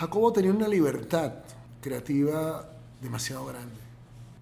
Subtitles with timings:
[0.00, 1.30] Jacobo tenía una libertad
[1.82, 2.66] creativa
[3.02, 3.74] demasiado grande.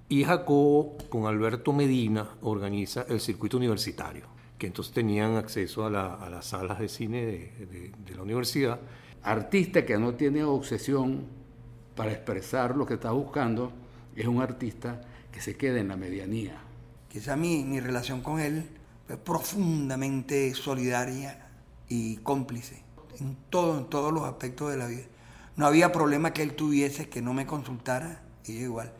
[0.08, 4.26] Y Jacobo con Alberto Medina organiza el circuito universitario,
[4.56, 8.78] que entonces tenían acceso a, las salas de cine de, de la universidad.
[9.24, 11.26] Artista que no tiene obsesión
[11.96, 13.72] para expresar lo que está buscando,
[14.14, 15.00] es un artista
[15.32, 16.56] que se queda en la medianía.
[17.08, 18.64] Quizá mi, mi relación con él
[19.08, 21.48] fue profundamente solidaria
[21.88, 22.80] y cómplice
[23.18, 25.06] en, todo, en todos los aspectos de la vida.
[25.58, 28.92] No había problema que él tuviese que no me consultara y yo igual.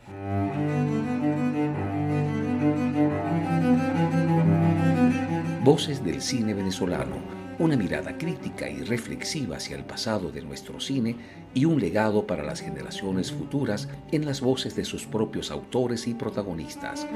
[5.63, 7.15] Voces del cine venezolano,
[7.59, 11.15] una mirada crítica y reflexiva hacia el pasado de nuestro cine
[11.53, 16.13] y un legado para las generaciones futuras en las voces de sus propios autores y
[16.13, 17.07] protagonistas.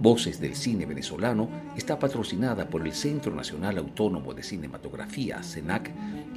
[0.00, 5.90] Voces del Cine Venezolano está patrocinada por el Centro Nacional Autónomo de Cinematografía, CENAC,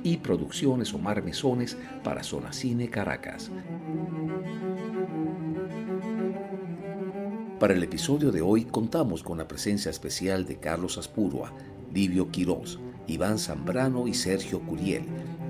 [0.03, 3.51] y Producciones Omar Mesones para Zona Cine Caracas.
[7.59, 11.53] Para el episodio de hoy contamos con la presencia especial de Carlos Aspurua,
[11.93, 15.03] Livio Quirós, Iván Zambrano y Sergio Curiel,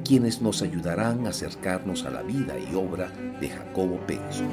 [0.03, 4.43] quienes nos ayudarán a acercarnos a la vida y obra de Jacobo Penso.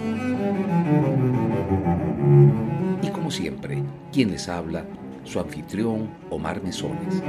[3.02, 3.82] Y como siempre,
[4.12, 4.84] quien les habla,
[5.24, 7.22] su anfitrión Omar Mesones.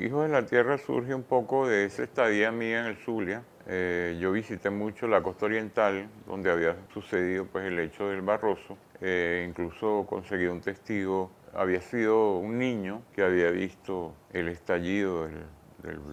[0.00, 3.42] Hijo de la Tierra surge un poco de esa estadía mía en el Zulia.
[3.68, 8.76] Eh, yo visité mucho la costa oriental, donde había sucedido pues, el hecho del Barroso.
[9.00, 15.28] Eh, incluso conseguí un testigo había sido un niño que había visto el estallido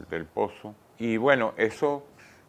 [0.10, 0.76] del, pozo.
[0.98, 2.06] Y bueno, eso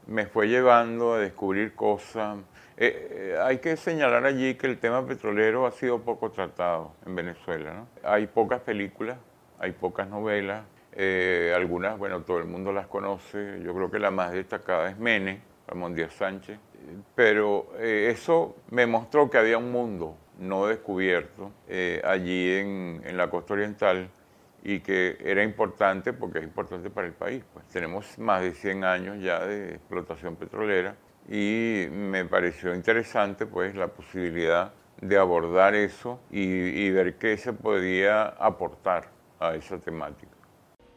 [0.07, 2.39] me fue llevando a descubrir cosas.
[2.77, 7.15] Eh, eh, hay que señalar allí que el tema petrolero ha sido poco tratado en
[7.15, 7.85] Venezuela.
[8.03, 9.19] Hay pocas películas,
[9.59, 13.61] hay pocas novelas, eh, algunas, bueno, todo el mundo las conoce.
[13.63, 16.59] Yo creo que la más destacada es Mene, Ramón Díaz Sánchez.
[17.15, 23.55] Pero eso me mostró que había un mundo no descubierto eh, allí en, la costa
[23.55, 24.11] oriental
[24.63, 27.45] y que era importante porque es importante para el país.
[27.53, 30.97] Pues tenemos más de 100 años ya de explotación petrolera
[31.29, 37.53] y me pareció interesante pues la posibilidad de abordar eso y, y ver qué se
[37.53, 39.09] podía aportar
[39.39, 40.40] a esa temática.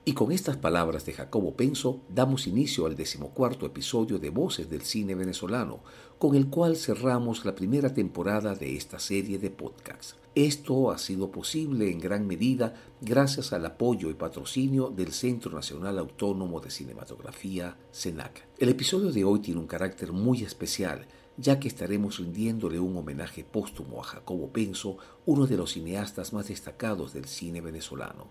[0.05, 4.81] Y con estas palabras de Jacobo Penso damos inicio al decimocuarto episodio de Voces del
[4.81, 5.79] Cine Venezolano,
[6.19, 10.17] con el cual cerramos la primera temporada de esta serie de podcasts.
[10.35, 15.97] Esto ha sido posible en gran medida gracias al apoyo y patrocinio del Centro Nacional
[15.97, 18.45] Autónomo de Cinematografía, CENAC.
[18.57, 23.45] El episodio de hoy tiene un carácter muy especial, ya que estaremos rindiéndole un homenaje
[23.45, 28.27] póstumo a Jacobo Penso, uno de los cineastas más destacados del cine venezolano.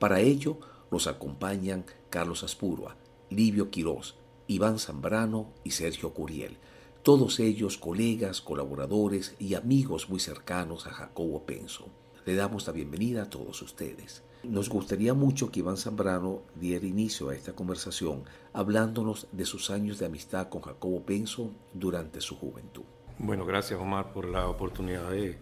[0.00, 0.58] Para ello,
[0.90, 2.96] nos acompañan Carlos Aspurua,
[3.30, 4.16] Livio Quirós,
[4.46, 6.58] Iván Zambrano y Sergio Curiel,
[7.02, 11.86] todos ellos colegas, colaboradores y amigos muy cercanos a Jacobo Penso.
[12.24, 14.24] Le damos la bienvenida a todos ustedes.
[14.42, 19.98] Nos gustaría mucho que Iván Zambrano diera inicio a esta conversación hablándonos de sus años
[19.98, 22.84] de amistad con Jacobo Penso durante su juventud.
[23.18, 25.38] Bueno, gracias Omar por la oportunidad de,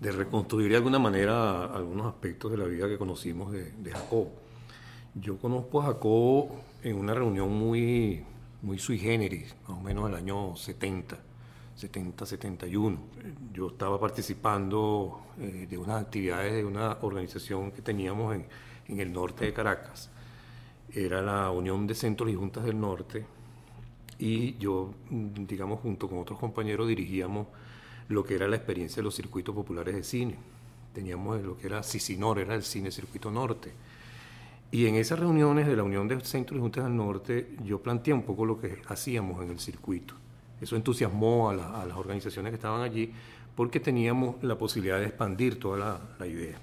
[0.00, 4.41] reconstruir de alguna manera algunos aspectos de la vida que conocimos de Jacobo.
[5.14, 8.24] Yo conozco a Jacobo en una reunión muy,
[8.62, 11.18] muy sui generis, más o menos el año 70,
[11.76, 12.98] 70, 71.
[13.52, 18.46] Yo estaba participando eh, de unas actividades de una organización que teníamos en,
[18.88, 20.08] en el norte de Caracas.
[20.90, 23.26] Era la Unión de Centros y Juntas del Norte
[24.18, 27.48] y yo, digamos, junto con otros compañeros dirigíamos
[28.08, 30.38] lo que era la experiencia de los circuitos populares de cine.
[30.94, 33.72] Teníamos lo que era Cicinor, era el cine circuito norte
[34.72, 38.14] y en esas reuniones de la Unión de Centros y Juntas del Norte, yo planteé
[38.14, 40.14] un poco lo que hacíamos en el circuito.
[40.62, 43.12] Eso entusiasmó a, las organizaciones que estaban allí
[43.54, 46.56] porque teníamos la posibilidad de expandir toda la, idea.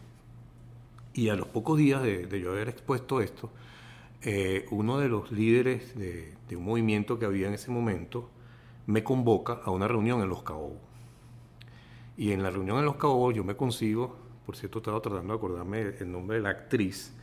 [1.14, 3.52] Y a los pocos días de, yo haber expuesto esto,
[4.24, 8.28] eh, uno de los líderes de, un movimiento que había en ese momento
[8.88, 10.74] me convoca a una reunión en Los Cabos.
[12.18, 14.18] Y en la reunión en Los Cabos yo me consigo,
[14.48, 17.14] por cierto estaba tratando de acordarme el nombre de la actriz,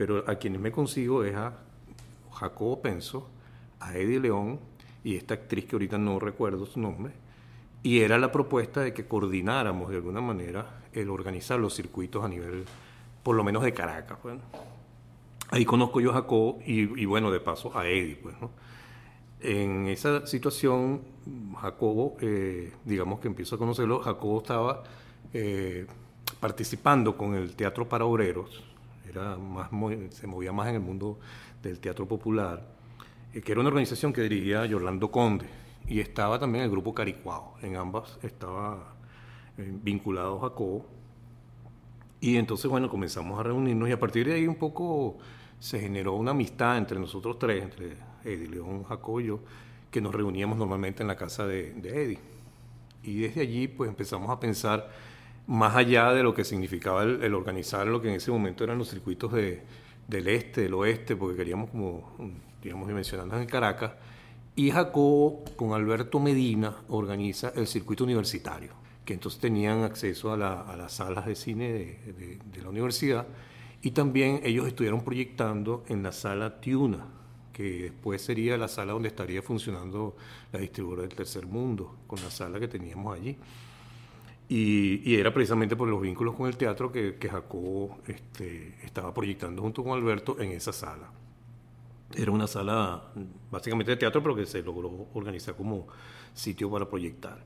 [0.00, 1.58] pero a quienes me consigo es a
[2.32, 3.28] Jacobo Penso,
[3.80, 4.58] a Eddie León
[5.04, 7.12] y esta actriz que ahorita no recuerdo su nombre,
[7.82, 12.28] y era la propuesta de que coordináramos de alguna manera el organizar los circuitos a
[12.28, 12.64] nivel,
[13.22, 14.16] por lo menos de Caracas.
[14.22, 14.40] Bueno.
[15.50, 18.16] Ahí conozco yo a Jacobo y, bueno, de paso a Eddie.
[18.16, 18.36] Pues,
[19.40, 21.02] En esa situación,
[21.60, 24.82] Jacobo, eh, digamos que empiezo a conocerlo, Jacobo estaba
[25.34, 25.86] eh,
[26.40, 28.69] participando con el Teatro para Obreros,
[29.10, 29.70] era más,
[30.10, 31.18] se movía más en el mundo
[31.62, 32.66] del teatro popular,
[33.32, 35.46] eh, que era una organización que dirigía Yolando Conde,
[35.86, 38.94] y estaba también el grupo Caricuao, en ambas estaba
[39.58, 40.86] eh, vinculado Jacobo,
[42.20, 45.16] y entonces, bueno, comenzamos a reunirnos y a partir de ahí un poco
[45.58, 49.40] se generó una amistad entre nosotros tres, entre Eddie, León, Jacobo y yo,
[49.90, 52.18] que nos reuníamos normalmente en la casa de, de Eddie.
[53.02, 54.90] Y desde allí pues empezamos a pensar
[55.50, 58.88] más allá de lo que significaba el, organizar lo que en ese momento eran los
[58.88, 59.62] circuitos de,
[60.06, 62.16] del este, del oeste, porque queríamos como,
[62.62, 63.92] digamos, dimensionarnos en Caracas.
[64.54, 70.92] Y Jacobo con Alberto Medina organiza el circuito universitario que entonces tenían acceso a, las
[70.92, 73.26] salas de cine de, la universidad
[73.82, 77.08] y también ellos estuvieron proyectando en la sala Tiuna,
[77.52, 80.16] que después sería la sala donde estaría funcionando
[80.52, 83.36] la distribuidora del tercer mundo, con la sala que teníamos allí.
[84.52, 89.62] Y, era precisamente por los vínculos con el teatro que, que Jacobo este, estaba proyectando
[89.62, 91.08] junto con Alberto en esa sala.
[92.12, 93.12] Era una sala
[93.48, 95.86] básicamente de teatro, pero que se logró organizar como
[96.34, 97.38] sitio para proyectar.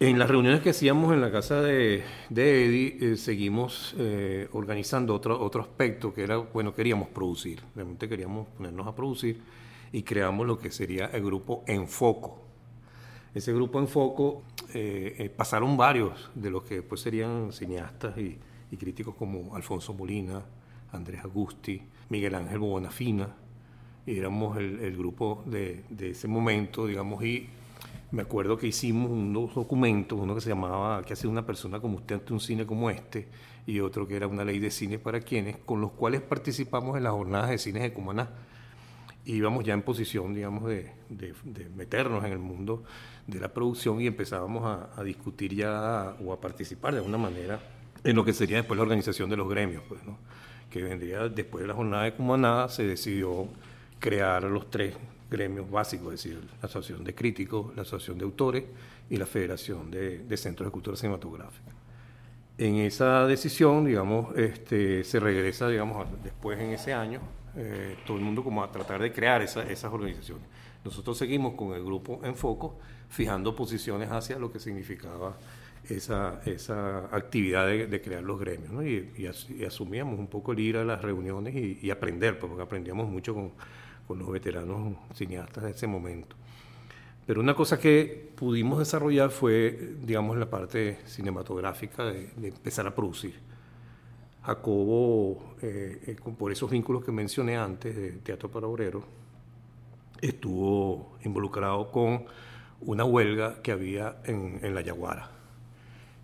[0.00, 5.14] En las reuniones que hacíamos en la casa de, de Eddie, eh, seguimos eh, organizando
[5.14, 9.42] otro, otro aspecto que era, bueno, queríamos producir, realmente queríamos ponernos a producir
[9.92, 12.47] y creamos lo que sería el grupo Enfoco.
[13.34, 14.42] Ese grupo Enfoco
[14.74, 18.38] eh, pasaron varios de los que después serían cineastas y,
[18.76, 20.42] críticos como Alfonso Molina,
[20.92, 23.34] Andrés Agusti, Miguel Ángel Bonafina,
[24.06, 27.48] éramos el, el grupo de, de ese momento, digamos, y
[28.10, 31.96] me acuerdo que hicimos unos documentos, uno que se llamaba ¿Qué hace una persona como
[31.96, 33.28] usted ante un cine como este?
[33.68, 37.02] y otro que era una ley de cine para quienes, con los cuales participamos en
[37.04, 38.30] las jornadas de cines de Cumaná.
[39.26, 40.94] Y íbamos ya en posición, digamos, de,
[41.76, 42.84] meternos en el mundo
[43.28, 47.60] de la producción y empezábamos a, discutir ya o a participar de alguna manera
[48.02, 50.16] en lo que sería después la organización de los gremios, pues, ¿no?
[50.70, 53.46] que vendría después de la jornada de Cumaná, se decidió
[53.98, 54.94] crear los tres
[55.30, 58.64] gremios básicos, es decir, la Asociación de Críticos, la Asociación de Autores
[59.10, 61.72] y la Federación de, Centros de Cultura Cinematográfica.
[62.56, 67.20] En esa decisión, digamos, este, se regresa, digamos, después en ese año,
[67.56, 70.44] eh, todo el mundo como a tratar de crear esas organizaciones.
[70.84, 72.78] Nosotros seguimos con el grupo en foco,
[73.08, 75.36] fijando posiciones hacia lo que significaba
[75.88, 78.86] esa, esa actividad de, crear los gremios, ¿no?
[78.86, 79.26] y,
[79.66, 83.52] asumíamos un poco el ir a las reuniones y, y aprender, porque aprendíamos mucho con
[84.08, 86.34] con los veteranos cineastas de ese momento.
[87.26, 93.34] Pero una cosa que pudimos desarrollar fue, digamos, la parte cinematográfica de, empezar a producir.
[94.42, 99.04] Jacobo, eh, eh, por esos vínculos que mencioné antes de Teatro para Obreros,
[100.22, 102.24] estuvo involucrado con
[102.80, 105.30] una huelga que había en, en La Yaguara.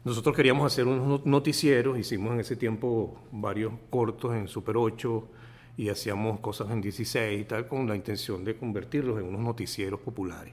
[0.05, 5.29] Nosotros queríamos hacer unos noticieros, hicimos en ese tiempo varios cortos en Super 8,
[5.77, 10.01] y hacíamos cosas en 16 y tal con la intención de convertirlos en unos noticieros
[10.01, 10.53] populares.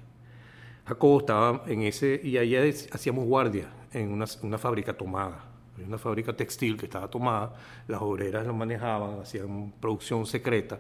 [0.86, 5.46] Jacobo estaba en ese, y allá hacíamos guardia en una, una fábrica tomada,
[5.86, 7.54] una fábrica textil que estaba tomada,
[7.88, 10.80] las obreras lo manejaban, hacían producción secreta,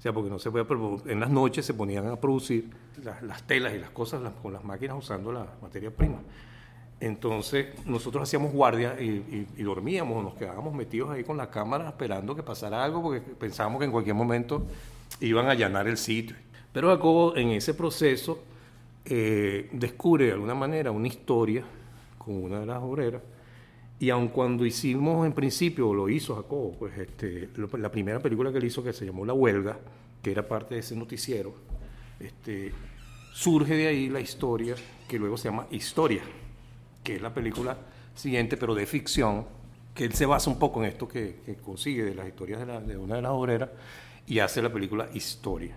[0.00, 0.66] o sea, porque no se podía,
[1.12, 2.70] en las noches se ponían a producir
[3.04, 6.16] las, las telas y las cosas con las máquinas usando la materia prima.
[7.00, 12.42] Entonces nosotros hacíamos guardia y, dormíamos, nos quedábamos metidos ahí con la cámara esperando que
[12.42, 14.66] pasara algo porque pensábamos que en cualquier momento
[15.20, 16.34] iban a allanar el sitio.
[16.72, 18.42] Pero Jacobo en ese proceso
[19.04, 21.62] eh, descubre de alguna manera una historia
[22.16, 23.20] con una de las obreras
[24.00, 28.58] y aun cuando hicimos en principio, lo hizo Jacobo, pues este, la primera película que
[28.58, 29.78] él hizo que se llamó La Huelga,
[30.20, 31.54] que era parte de ese noticiero,
[32.18, 32.72] este,
[33.32, 34.74] surge de ahí la historia
[35.06, 36.22] que luego se llama Historia
[37.02, 37.76] que es la película
[38.14, 39.46] siguiente, pero de ficción,
[39.94, 43.16] que él se basa un poco en esto que, consigue de las historias de, una
[43.16, 43.70] de las obreras
[44.26, 45.76] y hace la película Historia.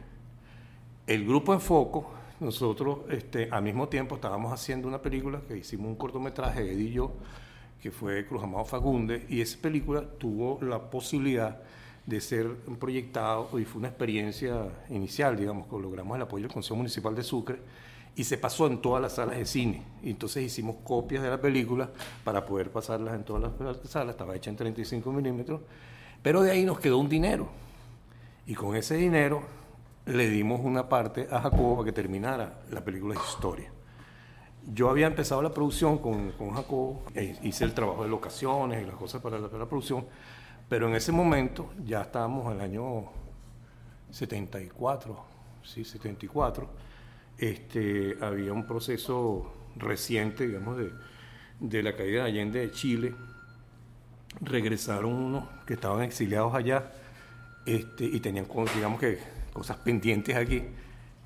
[1.08, 5.88] El grupo en foco, nosotros este, al mismo tiempo estábamos haciendo una película que hicimos
[5.88, 7.14] un cortometraje, Eddie y yo,
[7.84, 11.60] que fue Cruz Amado Fagunde, y esa película tuvo la posibilidad
[12.06, 16.78] de ser proyectado y fue una experiencia inicial, digamos, que logramos el apoyo del Consejo
[16.78, 17.60] Municipal de Sucre
[18.16, 19.84] y se pasó en todas las salas de cine.
[20.02, 21.90] Y entonces hicimos copias de la película
[22.24, 25.60] para poder pasarlas en todas las salas, estaba hecha en 35 milímetros,
[26.22, 27.50] pero de ahí nos quedó un dinero.
[28.48, 29.44] Y con ese dinero
[30.06, 33.73] le dimos una parte a Jacobo para que terminara la película de historia.
[34.72, 38.86] Yo había empezado la producción con, con Jacobo, e hice el trabajo de locaciones y
[38.86, 40.06] las cosas para la, para la producción,
[40.70, 43.06] pero en ese momento ya estábamos en el año
[44.12, 45.18] 74,
[45.64, 46.70] sí, 74
[47.38, 50.78] este, había un proceso reciente, digamos,
[51.60, 53.14] de, la caída de Allende de Chile,
[54.42, 56.92] regresaron unos que estaban exiliados allá
[57.66, 59.20] este, y tenían, digamos que,
[59.52, 60.64] cosas pendientes aquí.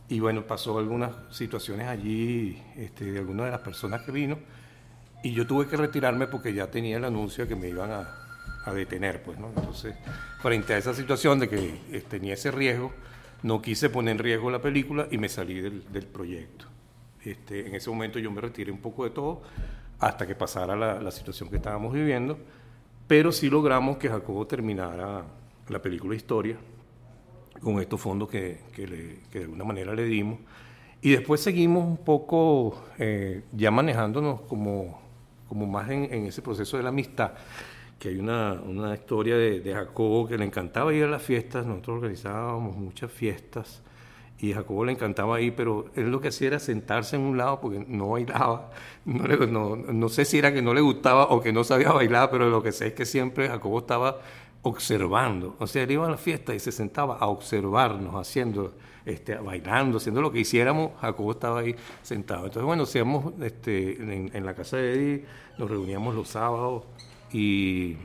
[0.09, 4.37] Y bueno, pasó algunas situaciones allí este, de algunas de las personas que vino
[5.23, 8.09] y yo tuve que retirarme porque ya tenía el anuncio de que me iban a,
[8.65, 9.49] a detener, pues, ¿no?
[9.49, 9.95] Entonces,
[10.41, 12.93] frente a esa situación de que eh, tenía ese riesgo,
[13.43, 16.65] no quise poner en riesgo la película y me salí del, del proyecto.
[17.23, 19.41] Este, en ese momento yo me retiré un poco de todo
[19.99, 22.37] hasta que pasara la, la situación que estábamos viviendo,
[23.07, 25.25] pero sí logramos que Jacobo terminara
[25.67, 26.57] la película Historia
[27.61, 30.39] con estos fondos que, que, le, que de alguna manera le dimos.
[31.01, 34.99] Y después seguimos un poco eh, ya manejándonos como,
[35.47, 37.31] como más en, en, ese proceso de la amistad,
[37.99, 41.65] que hay una, una historia de, de, Jacobo que le encantaba ir a las fiestas,
[41.65, 43.81] nosotros organizábamos muchas fiestas
[44.39, 47.59] y Jacobo le encantaba ir, pero él lo que hacía era sentarse en un lado
[47.59, 48.69] porque no bailaba,
[49.05, 51.91] no, le, no, no sé si era que no le gustaba o que no sabía
[51.91, 54.19] bailar, pero lo que sé es que siempre Jacobo estaba
[54.67, 55.55] observando.
[55.59, 58.73] O sea, él iba a la fiesta y se sentaba a observarnos, haciendo,
[59.05, 60.91] este, bailando, haciendo lo que hiciéramos.
[61.01, 62.45] Jacobo estaba ahí sentado.
[62.45, 65.25] Entonces, bueno, hacíamos este, en, en, la casa de Eddie,
[65.57, 66.83] nos reuníamos los sábados
[67.31, 67.97] y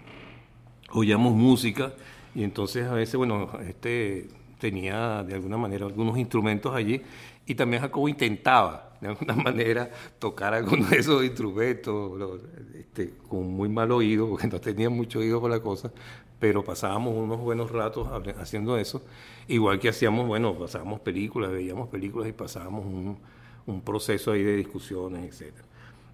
[0.90, 1.92] oíamos música.
[2.34, 4.28] Y entonces a veces, bueno, este
[4.62, 7.02] tenía de alguna manera algunos instrumentos allí
[7.46, 12.40] y también Jacobo intentaba de alguna manera tocar algunos de esos instrumentos
[12.74, 15.92] este, con muy mal oído, porque no tenía mucho oído por la cosa,
[16.38, 19.04] pero pasábamos unos buenos ratos haciendo eso,
[19.48, 23.18] igual que hacíamos, bueno, pasábamos películas, veíamos películas y pasábamos un,
[23.66, 25.52] un proceso ahí de discusiones, etc.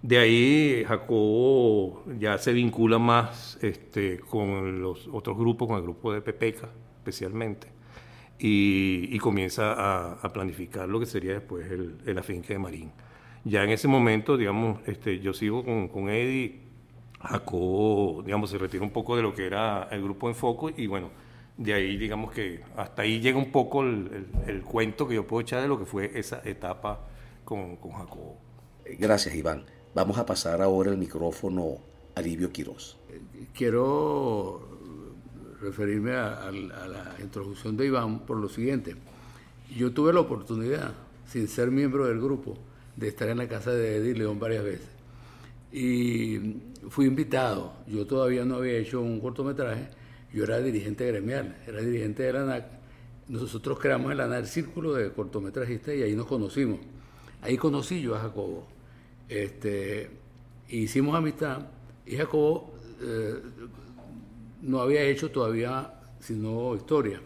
[0.01, 6.11] De ahí Jacobo ya se vincula más este, con los otros grupos, con el grupo
[6.11, 7.67] de Pepeca especialmente,
[8.39, 12.91] y, y comienza a, a, planificar lo que sería después el, el afinque de Marín.
[13.43, 16.61] Ya en ese momento, digamos, este, yo sigo con, con Eddie
[17.21, 21.09] Jacobo, digamos, se retira un poco de lo que era el grupo Enfoco y bueno,
[21.57, 25.27] de ahí digamos que hasta ahí llega un poco el, el, el cuento que yo
[25.27, 27.07] puedo echar de lo que fue esa etapa
[27.43, 28.37] con, con, Jacobo.
[28.97, 29.65] Gracias, Iván.
[29.93, 31.77] Vamos a pasar ahora el micrófono
[32.15, 32.97] a Livio Quirós.
[33.53, 34.68] Quiero
[35.61, 38.95] referirme a, la introducción de Iván por lo siguiente.
[39.75, 40.93] Yo tuve la oportunidad,
[41.27, 42.57] sin ser miembro del grupo,
[42.95, 44.99] de estar en la casa de Eddie León varias veces
[45.71, 46.39] y
[46.89, 47.73] fui invitado.
[47.87, 49.87] Yo todavía no había hecho un cortometraje,
[50.33, 52.65] yo era dirigente gremial, era dirigente de la ANAC.
[53.27, 56.79] Nosotros creamos el ANAC Círculo de Cortometrajistas y ahí nos conocimos.
[57.41, 58.67] Ahí conocí yo a Jacobo.
[59.27, 60.09] Este,
[60.67, 61.67] hicimos amistad
[62.05, 63.35] y Jacobo eh,
[64.61, 67.21] no había hecho todavía sino historia,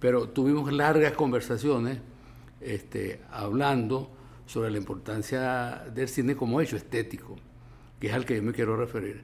[0.00, 1.98] pero tuvimos largas conversaciones
[2.60, 4.10] este, hablando
[4.46, 7.36] sobre la importancia del cine como hecho estético
[8.02, 9.22] que es al que yo me quiero referir.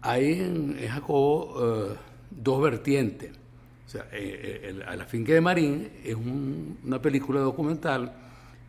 [0.00, 1.96] Hay en, Jacobo uh,
[2.30, 3.30] dos vertientes.
[3.86, 8.10] O sea, eh, el, a la finca de Marín es un, una película documental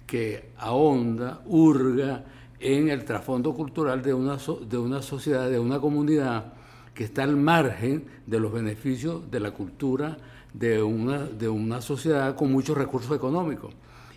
[0.05, 2.25] que ahonda, hurga
[2.59, 6.51] en el trasfondo cultural de una, de una sociedad, de una comunidad
[6.97, 10.17] que está al margen de los beneficios de la cultura
[10.51, 13.71] de una, de una sociedad con muchos recursos económicos.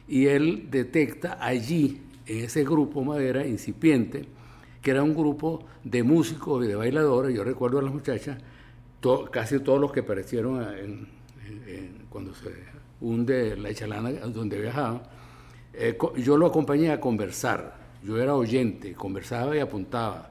[0.09, 4.25] Y él detecta allí, en ese grupo madera incipiente,
[4.81, 7.37] que era un grupo de músicos y de bailadores.
[7.37, 8.39] Yo recuerdo a las muchachas,
[9.31, 11.07] casi todos los que aparecieron
[12.09, 12.51] cuando se
[13.03, 15.03] hunde la Echalana, donde viajaba.
[15.75, 17.75] Eh, yo lo acompañé a conversar.
[18.03, 20.31] Yo era oyente, conversaba y apuntaba.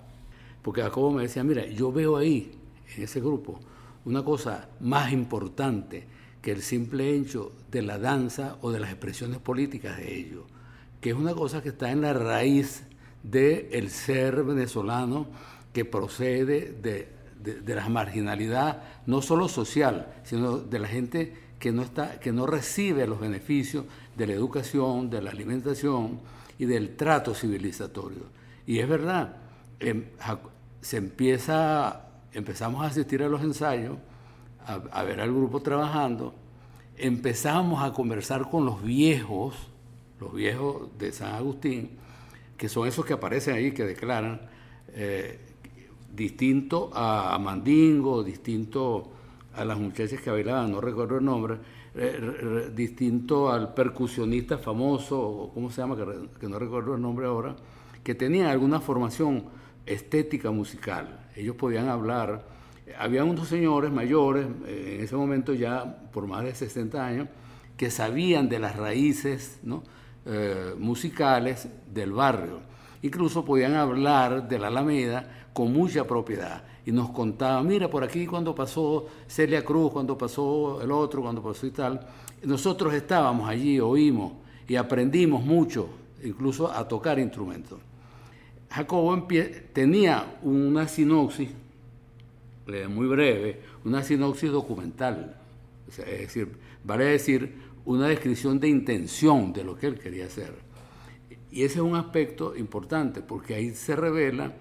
[0.62, 2.52] Porque Jacobo me decía, mira, yo veo ahí,
[2.96, 3.60] en ese grupo,
[4.06, 6.06] una cosa más importante
[6.42, 10.44] que el simple hecho de la danza o de las expresiones políticas de ellos,
[11.02, 12.84] que es una cosa que está en la raíz
[13.24, 15.28] del el ser venezolano
[15.74, 17.10] que procede de,
[17.44, 22.32] de, de, la marginalidad, no solo social, sino de la gente que no, está, que
[22.32, 23.86] no recibe los beneficios
[24.18, 26.20] de la educación, de la alimentación
[26.58, 28.24] y del trato civilizatorio.
[28.66, 29.38] Y es verdad,
[30.82, 33.98] se empieza, empezamos a asistir a los ensayos,
[34.66, 36.34] a, ver al grupo trabajando,
[36.96, 39.56] empezamos a conversar con los viejos,
[40.20, 41.92] los viejos de San Agustín,
[42.56, 44.42] que son esos que aparecen ahí, que declaran,
[44.90, 45.40] eh,
[46.14, 49.12] distinto a Mandingo, distinto
[49.54, 51.58] a las muchachas que bailaban, no recuerdo el nombre,
[52.76, 55.96] distinto al percusionista famoso, ¿cómo se llama?
[55.96, 56.06] Que,
[56.40, 57.56] que, no recuerdo el nombre ahora,
[58.04, 59.46] que tenían alguna formación
[59.86, 61.28] estética musical.
[61.36, 62.46] Ellos podían hablar.
[62.98, 67.28] Había unos señores mayores, eh, en ese momento ya por más de 60 años,
[67.78, 69.60] que sabían de las raíces.
[70.26, 72.60] Eh, musicales del barrio.
[73.02, 78.28] Incluso podían hablar de la Alameda con mucha propiedad y nos contaban, mira, por aquí
[78.28, 82.06] cuando pasó Celia Cruz, cuando pasó el otro, cuando pasó y tal.
[82.44, 84.34] Nosotros estábamos allí, oímos
[84.68, 85.90] y aprendimos mucho,
[86.24, 87.80] incluso a tocar instrumentos.
[88.70, 89.28] Jacobo
[89.74, 91.50] tenía una sinopsis
[92.90, 95.36] muy breve, una sinopsis documental,
[95.88, 96.52] es decir,
[96.84, 100.54] vale decir, una descripción de intención de lo que él quería hacer.
[101.52, 104.54] Y ese es un aspecto importante porque ahí se revela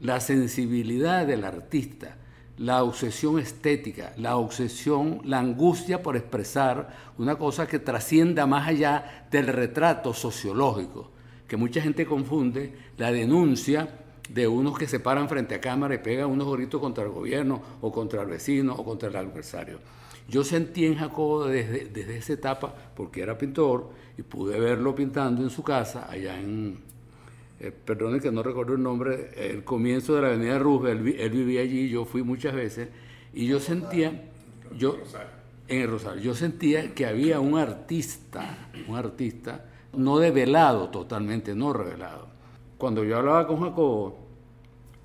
[0.00, 2.16] la sensibilidad del artista,
[2.58, 9.26] la obsesión estética, la obsesión, la angustia por expresar una cosa que trascienda más allá
[9.30, 11.12] del retrato sociológico,
[11.48, 13.88] que mucha gente confunde la denuncia
[14.28, 17.60] de unos que se paran frente a cámara y pegan unos gritos contra el gobierno
[17.80, 19.78] o contra el vecino o contra el adversario.
[20.28, 25.42] Yo sentí en Jacobo desde, desde esa etapa, porque era pintor, y pude verlo pintando
[25.42, 26.78] en su casa, allá en,
[27.60, 31.60] eh, perdone que no recuerdo el nombre, el comienzo de la avenida Roosevelt, él, vivía
[31.62, 32.88] allí, yo fui muchas veces,
[33.34, 34.30] y yo sentía,
[34.76, 34.96] yo,
[35.68, 41.72] en el Rosario, yo sentía que había un artista, un artista, no develado totalmente, no
[41.72, 42.28] revelado.
[42.78, 44.18] Cuando yo hablaba con Jacobo,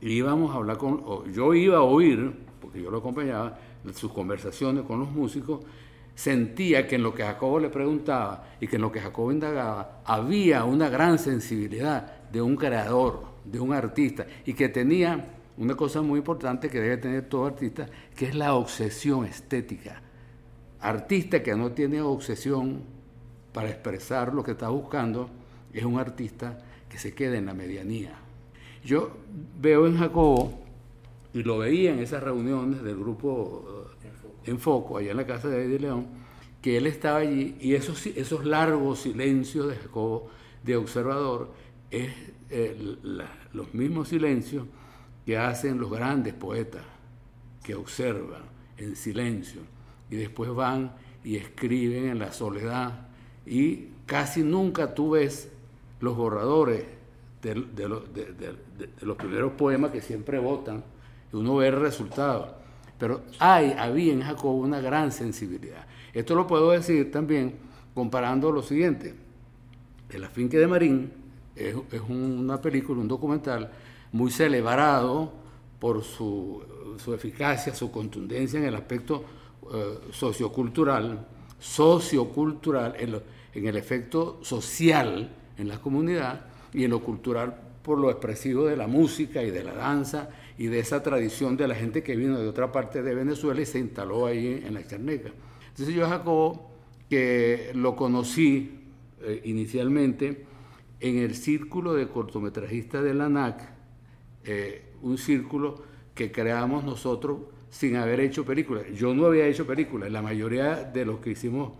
[0.01, 3.59] íbamos a hablar con, yo iba a oír, porque yo lo acompañaba,
[3.93, 5.61] sus conversaciones con los músicos,
[6.15, 10.01] sentía que en lo que Jacobo le preguntaba y que en lo que Jacobo indagaba
[10.03, 16.01] había una gran sensibilidad de un creador, de un artista, y que tenía una cosa
[16.01, 20.01] muy importante que debe tener todo artista, que es la obsesión estética.
[20.79, 22.96] Artista que no tiene obsesión
[23.57, 25.31] para expresar lo que está buscando,
[25.73, 28.13] es un artista que se queda en la medianía.
[28.85, 29.17] Yo
[29.59, 30.61] veo en Jacobo,
[31.33, 33.87] y lo veía en esas reuniones del grupo
[34.45, 36.05] en foco, allá en la casa de Eddie León,
[36.61, 40.29] que él estaba allí y esos, esos largos silencios de Jacobo,
[40.63, 41.51] de observador,
[41.89, 42.13] es
[43.53, 44.67] los mismos silencios
[45.25, 46.83] que hacen los grandes poetas,
[47.63, 48.43] que observan
[48.77, 49.61] en silencio
[50.11, 53.06] y después van y escriben en la soledad
[53.47, 55.49] y casi nunca tú ves
[56.01, 56.83] los borradores
[57.41, 57.55] de,
[59.01, 60.83] los primeros poemas que siempre votan
[61.31, 62.57] y uno ve el resultado.
[62.99, 65.85] Pero hay, había en Jacobo una gran sensibilidad.
[66.13, 67.55] Esto lo puedo decir también
[67.93, 69.15] comparando lo siguiente.
[70.09, 71.11] El afinque de Marín
[71.55, 71.75] es,
[72.09, 73.71] una película, un documental
[74.11, 75.31] muy celebrado
[75.79, 76.63] por su,
[77.13, 79.23] eficacia, su contundencia en el aspecto
[79.73, 81.25] eh, sociocultural,
[81.59, 83.21] sociocultural, en,
[83.57, 88.77] en el efecto social en la comunidad y en lo cultural por lo expresivo de
[88.77, 92.37] la música y de la danza y de esa tradición de la gente que vino
[92.37, 95.31] de otra parte de Venezuela y se instaló ahí en la Charneca.
[95.69, 96.71] Entonces yo a Jacobo,
[97.09, 98.81] que lo conocí
[99.21, 100.45] eh, inicialmente
[100.99, 103.61] en el círculo de cortometrajistas de la ANAC,
[104.43, 105.81] eh, un círculo
[106.13, 107.39] que creamos nosotros
[107.69, 108.85] sin haber hecho películas.
[108.95, 111.73] Yo no había hecho películas, la mayoría de los que hicimos,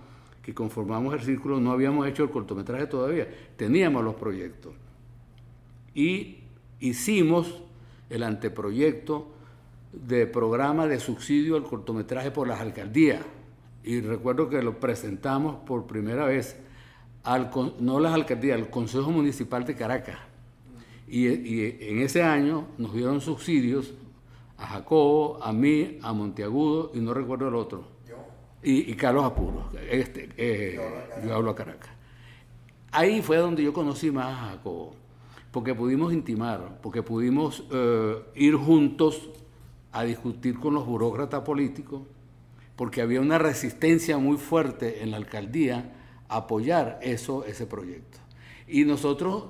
[0.48, 4.74] que conformamos el círculo, no habíamos hecho el cortometraje todavía, teníamos los proyectos.
[5.94, 6.38] Y
[6.80, 7.62] hicimos
[8.10, 9.28] el anteproyecto
[9.92, 13.26] de programa de subsidio al cortometraje por las alcaldías.
[13.84, 16.58] Y recuerdo que lo presentamos por primera vez,
[17.26, 20.18] al, no las alcaldías, al Consejo Municipal de Caracas.
[21.10, 23.94] Y, en ese año nos dieron subsidios
[24.58, 27.97] a Jacobo, a mí, a Monteagudo y no recuerdo el otro.
[28.64, 29.70] Y, Carlos Apuro.
[29.90, 30.80] Este, eh,
[31.26, 31.92] yo hablo a Caracas.
[32.92, 34.96] Ahí fue donde yo conocí más a Jacobo
[35.58, 39.30] porque pudimos intimar, porque pudimos eh, ir juntos
[39.92, 42.04] a discutir con los burócratas políticos,
[42.76, 45.96] porque había una resistencia muy fuerte en la alcaldía
[46.30, 48.20] a apoyar eso, ese proyecto.
[48.68, 49.46] Y nosotros,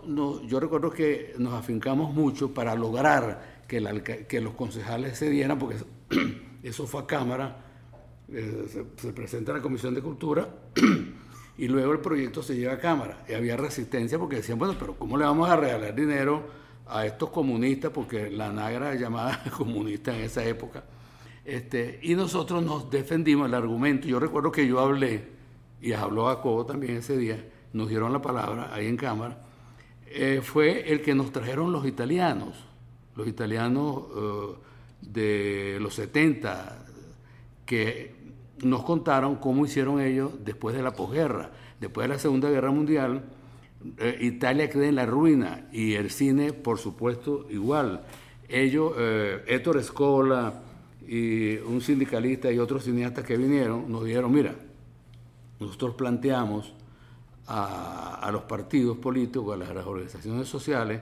[0.47, 5.77] yo recuerdo que nos afincamos mucho para lograr que, que los concejales se dieran, porque
[6.63, 7.65] eso fue a Cámara,
[8.29, 10.47] eh, se, se presenta en la Comisión de Cultura
[11.57, 13.25] y luego el proyecto se lleva a Cámara.
[13.27, 16.43] Y había resistencia porque decían, bueno, pero ¿cómo le vamos a regalar dinero
[16.85, 17.91] a estos comunistas?
[17.91, 20.83] Porque la nagra llamada comunista en esa época.
[21.43, 24.07] Este, y nosotros nos defendimos el argumento.
[24.07, 25.23] Yo recuerdo que yo hablé,
[25.81, 29.45] y habló Jacobo también ese día, nos dieron la palabra ahí en Cámara,
[30.07, 32.65] eh, fue el que nos trajeron los italianos,
[33.15, 34.55] los italianos eh,
[35.01, 36.85] de los 70,
[37.65, 38.16] que
[38.63, 41.51] nos contaron cómo hicieron ellos después de la posguerra.
[41.79, 43.23] Después de la Segunda Guerra Mundial,
[43.97, 48.03] eh, Italia queda en la ruina y el cine, por supuesto, igual.
[48.49, 50.61] Ellos, eh, Héctor Escola
[51.07, 54.55] y un sindicalista y otros cineastas que vinieron, nos dijeron, mira,
[55.59, 56.73] nosotros planteamos
[57.47, 61.01] a, los partidos políticos, a las organizaciones sociales,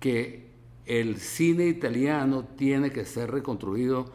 [0.00, 0.46] que
[0.86, 4.06] el cine italiano tiene que ser reconstruido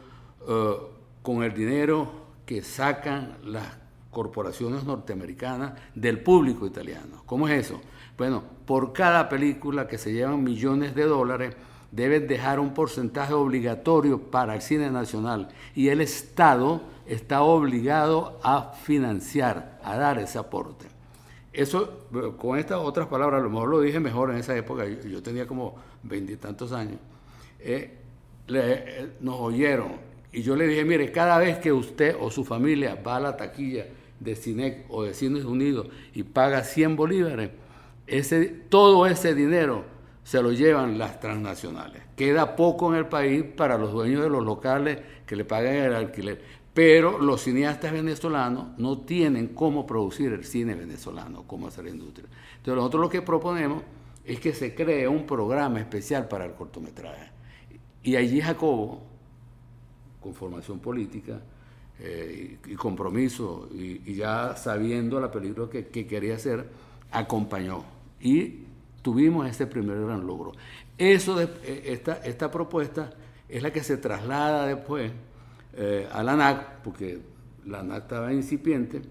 [0.48, 0.74] eh,
[1.22, 2.19] con el dinero
[2.50, 3.62] que sacan las
[4.10, 7.22] corporaciones norteamericanas del público italiano.
[7.24, 7.80] ¿Cómo es eso?
[8.18, 11.54] Bueno, por cada película que se llevan millones de dólares,
[11.92, 18.72] deben dejar un porcentaje obligatorio para el cine nacional y el Estado está obligado a
[18.72, 20.86] financiar, a dar ese aporte.
[21.52, 25.22] Eso, con estas otras palabras, a lo mejor lo dije mejor en esa época, yo,
[25.22, 26.98] tenía como veintitantos años,
[27.60, 27.96] eh,
[28.48, 32.94] eh, nos oyeron y yo le dije, mire, cada vez que usted o su familia
[32.94, 33.86] va a la taquilla
[34.20, 37.50] de Cinec o de Cines Unidos y paga 100 bolívares,
[38.06, 39.84] ese, todo ese dinero
[40.22, 42.02] se lo llevan las transnacionales.
[42.16, 45.94] Queda poco en el país para los dueños de los locales que le pagan el
[45.94, 46.40] alquiler.
[46.72, 52.28] Pero los cineastas venezolanos no tienen cómo producir el cine venezolano, cómo hacer industria.
[52.58, 53.82] Entonces nosotros lo que proponemos
[54.24, 57.30] es que se cree un programa especial para el cortometraje.
[58.02, 59.09] Y allí Jacobo,
[60.20, 61.40] con formación política
[61.98, 66.66] eh, y, compromiso, y, ya sabiendo la película que, que quería hacer,
[67.10, 67.84] acompañó.
[68.20, 68.60] Y
[69.02, 70.52] tuvimos ese primer gran logro.
[70.96, 73.10] Eso de, eh, esta, esta propuesta
[73.48, 75.10] es la que se traslada después
[75.74, 77.20] eh, a la ANAC, porque
[77.66, 79.02] la ANAC estaba incipiente,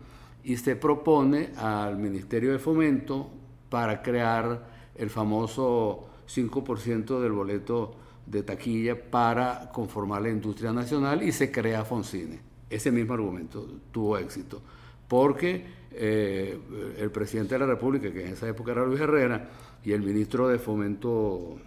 [0.43, 3.29] y se propone al Ministerio de Fomento
[3.69, 7.95] para crear el famoso 5% del boleto
[8.29, 12.39] de taquilla para conformar la industria nacional y se crea Foncine.
[12.69, 14.61] Ese mismo argumento tuvo éxito,
[15.07, 16.59] porque eh,
[16.99, 19.49] el presidente de la República, que en esa época era Luis Herrera,
[19.83, 21.57] y el ministro de Fomento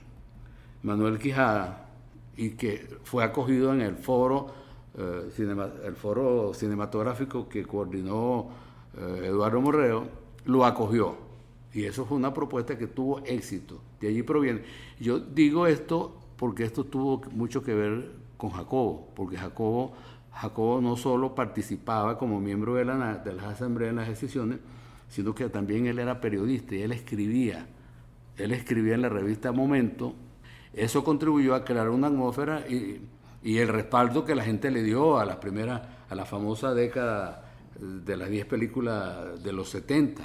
[0.83, 1.88] Manuel Quijada,
[2.37, 4.55] y que fue acogido en el foro,
[4.96, 5.31] eh,
[5.85, 8.48] el foro cinematográfico que coordinó
[8.96, 10.07] eh, Eduardo Morreo,
[10.44, 11.16] lo acogió.
[11.75, 13.81] Y eso fue una propuesta que tuvo éxito.
[14.01, 14.62] De allí proviene.
[15.01, 19.92] Yo digo esto porque esto tuvo mucho que ver con Jacobo, porque Jacobo,
[20.33, 24.59] Jacobo no solo participaba como miembro de, la, de las asambleas en las decisiones,
[25.09, 27.68] sino que también él era periodista y él escribía
[28.37, 30.16] él escribía en la revista Momento,
[30.72, 33.02] eso contribuyó a crear una atmósfera y,
[33.44, 38.16] el respaldo que la gente le dio a la primera, a la famosa década de
[38.16, 40.24] las 10 películas de los 70.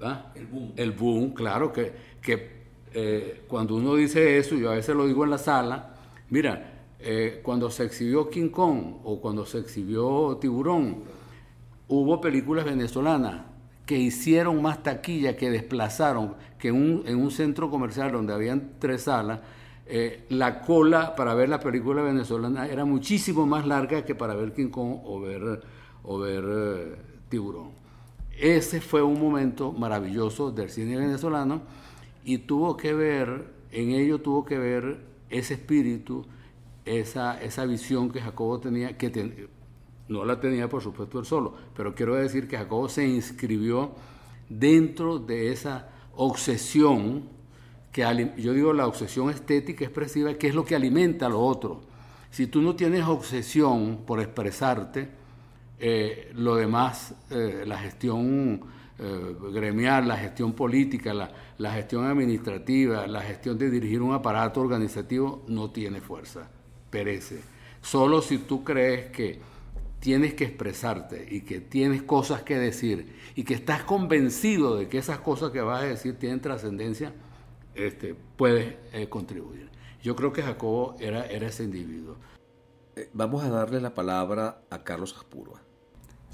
[0.00, 0.32] ¿Ah?
[0.34, 0.72] El boom.
[0.76, 2.63] El boom, claro, que, que
[2.94, 5.94] eh, cuando uno dice eso, yo a veces lo digo en la sala,
[6.30, 11.02] mira, eh, cuando se exhibió King Kong o cuando se exhibió Tiburón,
[11.88, 13.42] hubo películas venezolanas
[13.84, 19.40] que hicieron más taquilla, que desplazaron, que en un centro comercial donde habían tres salas,
[19.86, 24.54] eh, la cola para ver la película venezolana era muchísimo más larga que para ver
[24.54, 25.60] King Kong o ver,
[26.04, 26.96] o ver eh,
[27.28, 27.72] Tiburón.
[28.38, 31.62] Ese fue un momento maravilloso del cine venezolano
[32.24, 36.26] y tuvo que ver, en ello tuvo que ver ese espíritu,
[36.84, 39.48] esa, esa visión que Jacobo tenía, que
[40.08, 43.92] no la tenía, por supuesto, él solo, pero quiero decir que Jacobo se inscribió
[44.48, 47.28] dentro de esa obsesión,
[47.92, 51.82] que yo digo la obsesión estética expresiva, que es lo que alimenta a lo otro.
[52.30, 55.08] Si tú no tienes obsesión por expresarte,
[55.78, 58.60] eh, lo demás, eh, la gestión
[58.96, 65.44] eh, gremial, la gestión política, la, gestión administrativa, la gestión de dirigir un aparato organizativo,
[65.48, 66.48] no tiene fuerza,
[66.90, 67.40] perece.
[67.82, 69.40] Solo si tú crees que
[69.98, 74.98] tienes que expresarte y que tienes cosas que decir y que estás convencido de que
[74.98, 77.12] esas cosas que vas a decir tienen trascendencia,
[77.74, 79.70] este, puedes eh, contribuir.
[80.04, 82.16] Yo creo que Jacobo era, era ese individuo.
[82.94, 85.63] Eh, vamos a darle la palabra a Carlos Aspurua.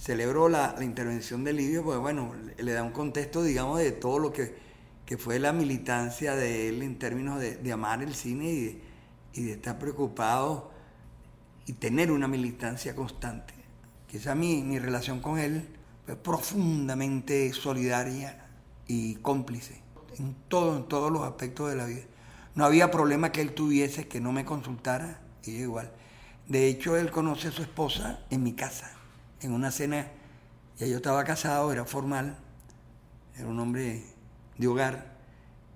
[0.01, 4.33] Celebro la, intervención de Livio porque, bueno, le, da un contexto, digamos, de todo lo
[4.33, 4.57] que,
[5.05, 8.81] que, fue la militancia de él en términos de, amar el cine y de,
[9.35, 10.71] y de estar preocupado
[11.67, 13.53] y tener una militancia constante.
[14.07, 15.69] Quizá mi, mi relación con él
[16.07, 18.47] fue profundamente solidaria
[18.87, 19.83] y cómplice
[20.19, 22.05] en, todo, en todos los aspectos de la vida.
[22.55, 25.93] No había problema que él tuviese que no me consultara, y igual.
[26.49, 28.91] De hecho, él conoce a su esposa en mi casa,
[29.41, 30.09] en una cena.
[30.79, 32.37] Ya yo estaba casado, era formal,
[33.37, 34.05] era un hombre
[34.59, 35.19] de hogar.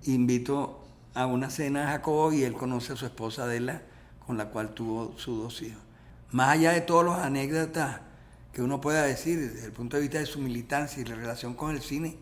[0.04, 3.82] Invito a una cena a Jacobo y él conoce a su esposa Adela,
[4.26, 5.82] con la cual tuvo sus dos hijos.
[6.30, 8.00] Más allá de todas las anécdotas
[8.52, 11.54] que uno pueda decir desde el punto de vista de su militancia y la relación
[11.54, 12.16] con el cine,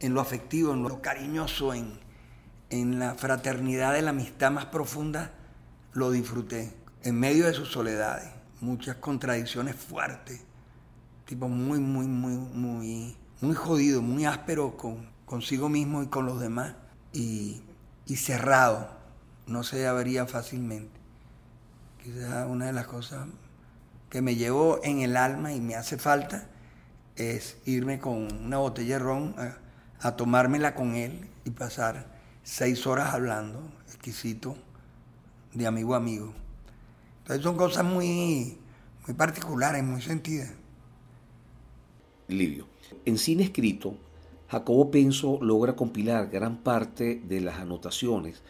[0.00, 1.98] en lo afectivo, en lo cariñoso, en,
[2.70, 5.32] en la fraternidad de la amistad más profunda,
[5.92, 6.72] lo disfruté.
[7.02, 8.28] En medio de sus soledades,
[8.60, 10.42] muchas contradicciones fuertes,
[11.30, 16.40] tipo muy, muy, muy, muy, muy jodido, muy áspero con, consigo mismo y con los
[16.40, 16.74] demás.
[17.12, 17.62] Y,
[18.04, 18.90] y cerrado,
[19.46, 20.98] no se abría fácilmente.
[22.02, 23.28] Quizás una de las cosas
[24.08, 26.48] que me llevo en el alma y me hace falta
[27.14, 32.06] es irme con una botella de ron a, a tomármela con él y pasar
[32.42, 34.56] seis horas hablando, exquisito,
[35.54, 36.34] de amigo a amigo.
[37.18, 38.58] Entonces son cosas muy,
[39.06, 40.50] muy particulares, muy sentidas.
[43.04, 43.94] En cine escrito,
[44.48, 48.42] Jacobo Penso logra compilar gran parte de las anotaciones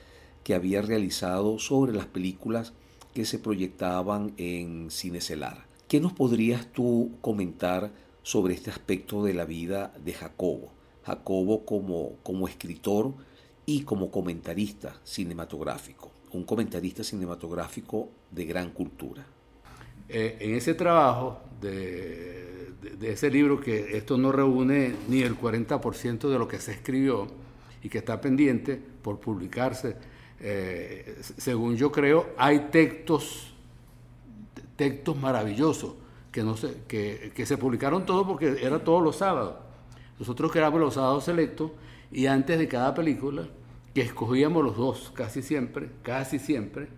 [0.44, 2.72] que había realizado sobre las películas
[3.14, 5.66] que se proyectaban en Cine Celar.
[5.88, 7.90] ¿Qué nos podrías tú comentar
[8.22, 10.72] sobre este aspecto de la vida de Jacobo?
[11.04, 13.14] Jacobo como, como escritor
[13.64, 19.24] y como comentarista cinematográfico, un comentarista cinematográfico de gran cultura.
[20.08, 22.49] Eh, en ese trabajo de,
[22.80, 27.26] de, ese libro, que esto no reúne ni el 40% de lo que se escribió
[27.82, 29.96] y que está pendiente por publicarse,
[30.40, 33.52] eh, según yo creo, hay textos,
[34.76, 35.94] textos maravillosos
[36.32, 39.54] que, no se, que, que se publicaron todos porque era todos los sábados.
[40.18, 41.72] Nosotros creamos los sábados selectos
[42.12, 43.48] y antes de cada película,
[43.94, 46.88] que escogíamos los dos casi siempre, casi siempre,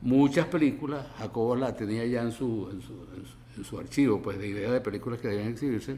[0.00, 3.34] muchas películas, Jacobo la tenía ya en su, en su, en su,
[3.78, 5.96] archivo pues, de ideas de películas que debían exhibirse,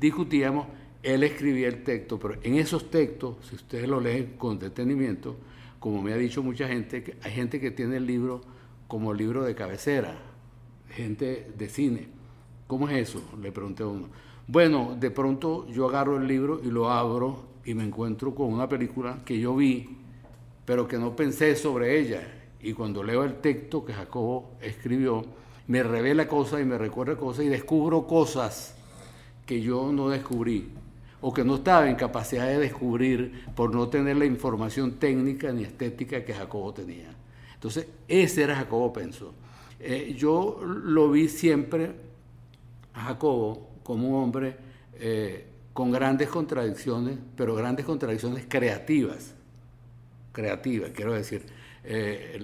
[0.00, 0.66] discutíamos,
[1.02, 5.36] él escribía el texto, pero en esos textos, si ustedes lo leen con detenimiento,
[5.78, 8.40] como me ha dicho mucha gente, hay gente que tiene el libro
[8.88, 10.18] como libro de cabecera,
[10.90, 12.08] gente de cine.
[12.66, 13.22] ¿Cómo es eso?
[13.40, 14.08] Le pregunté a uno.
[14.46, 18.68] Bueno, de pronto yo agarro el libro y lo abro y me encuentro con una
[18.68, 19.96] película que yo vi,
[20.64, 22.22] pero que no pensé sobre ella.
[22.60, 25.24] Y cuando leo el texto que Jacobo escribió,
[25.68, 28.74] me revela cosas y me recuerda cosas y descubro cosas
[29.46, 30.68] que yo no descubrí
[31.20, 35.64] o que no estaba en capacidad de descubrir por no tener la información técnica ni
[35.64, 37.10] estética que Jacobo tenía.
[37.54, 39.34] Entonces, ese era Jacobo Penso.
[39.80, 41.92] Eh, yo lo vi siempre
[42.94, 44.56] a Jacobo como un hombre
[44.94, 49.34] eh, con grandes contradicciones, pero grandes contradicciones creativas.
[50.32, 51.42] Creativas, quiero decir.
[51.84, 52.34] Eh,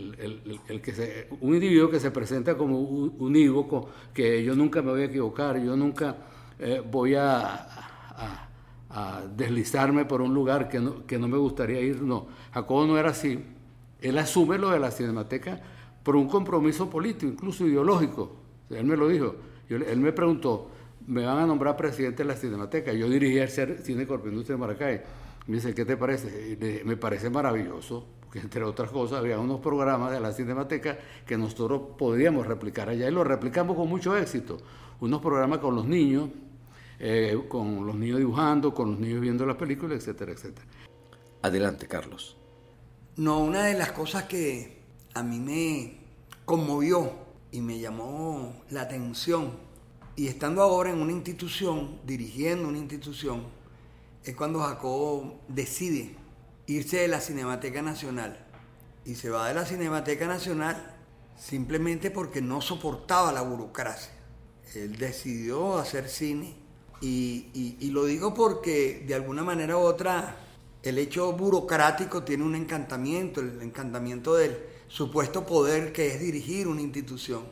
[0.69, 5.05] el, que un individuo que se presenta como unívoco, que yo nunca me voy a
[5.07, 6.17] equivocar, yo nunca
[6.91, 8.51] voy a
[9.37, 12.01] deslizarme por un lugar que no, que no me gustaría ir.
[12.01, 13.43] No, Jacobo no era así.
[14.01, 15.61] Él asume lo de la cinemateca
[16.03, 18.37] por un compromiso político, incluso ideológico.
[18.71, 19.35] él me lo dijo.
[19.69, 20.71] él me preguntó,
[21.07, 22.93] me van a nombrar presidente de la cinemateca.
[22.93, 25.03] Yo dirigí el Cine Corpo Industria de Maracay.
[25.47, 26.83] Me dice, ¿qué te parece?
[26.85, 31.81] me parece maravilloso, porque entre otras cosas había unos programas de la cinemateca que nosotros
[31.97, 34.59] podíamos replicar allá y lo replicamos con mucho éxito.
[34.99, 36.31] Unos programas con los niños,
[36.99, 40.67] eh, con los niños dibujando, con los niños viendo las películas, etcétera, etcétera.
[41.43, 42.37] Adelante, Carlos.
[43.17, 44.83] No, una de las cosas que
[45.15, 45.99] a mí me
[46.45, 47.13] conmovió
[47.53, 49.53] y me llamó la atención,
[50.17, 53.45] y estando ahora en una institución, dirigiendo una institución,
[54.25, 56.17] es cuando Jacobo decide
[56.67, 58.39] irse de la Cinemateca Nacional.
[59.05, 60.95] Y se va de la Cinemateca Nacional
[61.39, 64.13] simplemente porque no soportaba la burocracia.
[64.75, 66.57] Él decidió hacer cine
[67.01, 70.37] y, lo digo porque de alguna manera u otra
[70.83, 74.57] el hecho burocrático tiene un encantamiento, el encantamiento del
[74.89, 77.43] supuesto poder que es dirigir una institución.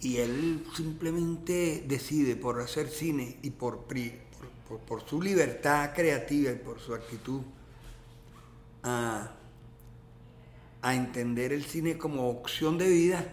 [0.00, 3.86] Y él simplemente decide por hacer cine y por,
[4.86, 7.40] por, su libertad creativa y por su actitud
[8.84, 9.32] a,
[10.80, 13.24] a entender el cine como opción de vida,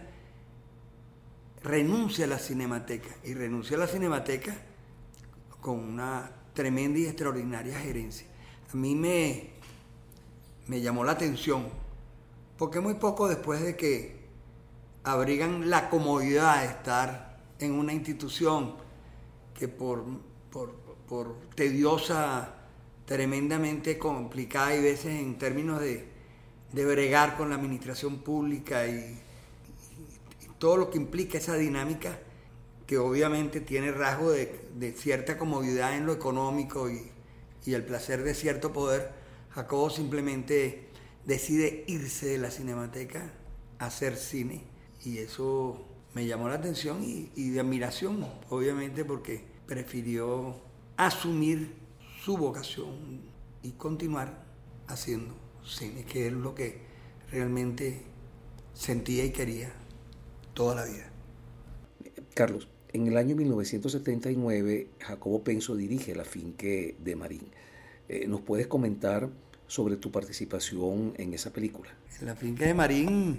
[1.62, 3.14] renuncia a la cinemateca.
[3.22, 4.56] Y renuncia a la cinemateca
[5.60, 8.26] con una tremenda y extraordinaria gerencia.
[8.72, 9.50] A mí me,
[10.66, 11.68] me llamó la atención,
[12.58, 14.22] porque muy poco después de que
[15.04, 18.74] abrigan la comodidad de estar en una institución
[19.54, 20.04] que por,
[20.50, 22.54] por, tediosa,
[23.12, 26.06] tremendamente complicada y veces en términos de,
[26.72, 29.18] de bregar con la administración pública y
[30.56, 32.18] todo lo que implica esa dinámica,
[32.86, 37.10] que obviamente tiene rasgo de, cierta comodidad en lo económico y,
[37.66, 39.10] el placer de cierto poder,
[39.50, 40.88] Jacobo simplemente
[41.26, 43.30] decide irse de la cinemateca
[43.78, 44.64] a hacer cine.
[45.04, 50.56] Y eso me llamó la atención y, y de admiración, obviamente porque prefirió
[50.96, 51.81] asumir
[52.24, 53.20] su vocación
[53.62, 54.44] y continuar
[54.86, 56.78] haciendo cine, que es lo que
[57.30, 58.02] realmente
[58.74, 59.72] sentía y quería
[60.54, 61.10] toda la vida.
[62.34, 67.48] Carlos, en el año 1979, Jacobo Penso dirige la finque de Marín.
[68.08, 69.30] Eh, ¿Nos puedes comentar
[69.72, 71.88] sobre tu participación en esa película.
[72.20, 73.36] En la finca de Marín,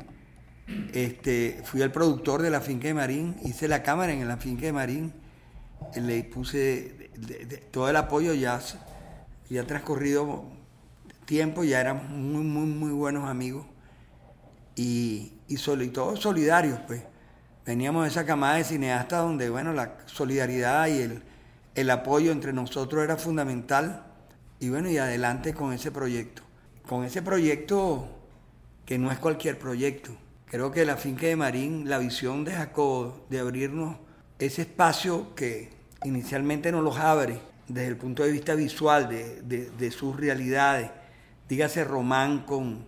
[0.92, 4.66] este, fui el productor de la finca de Marín, hice la cámara en la finca
[4.66, 5.14] de Marín,
[5.96, 7.12] le puse
[7.72, 8.60] todo el apoyo ya,
[9.50, 10.46] ya transcurrido
[11.26, 13.66] tiempo, ya éramos muy, muy, muy buenos amigos
[14.76, 17.04] y, y, y todos solidarios, pues.
[17.66, 21.24] Veníamos de esa camada de cineastas donde, bueno, la solidaridad y el,
[21.76, 24.04] el apoyo entre nosotros era fundamental
[24.60, 26.42] y bueno, y adelante con ese proyecto.
[26.88, 28.08] Con ese proyecto
[28.86, 30.12] que no es cualquier proyecto.
[30.46, 33.96] Creo que la finca de Marín, la visión de Jacob de abrirnos
[34.46, 35.70] ese espacio que
[36.04, 40.92] inicialmente nos los abre desde el punto de vista visual de, sus realidades,
[41.48, 42.86] dígase Román con,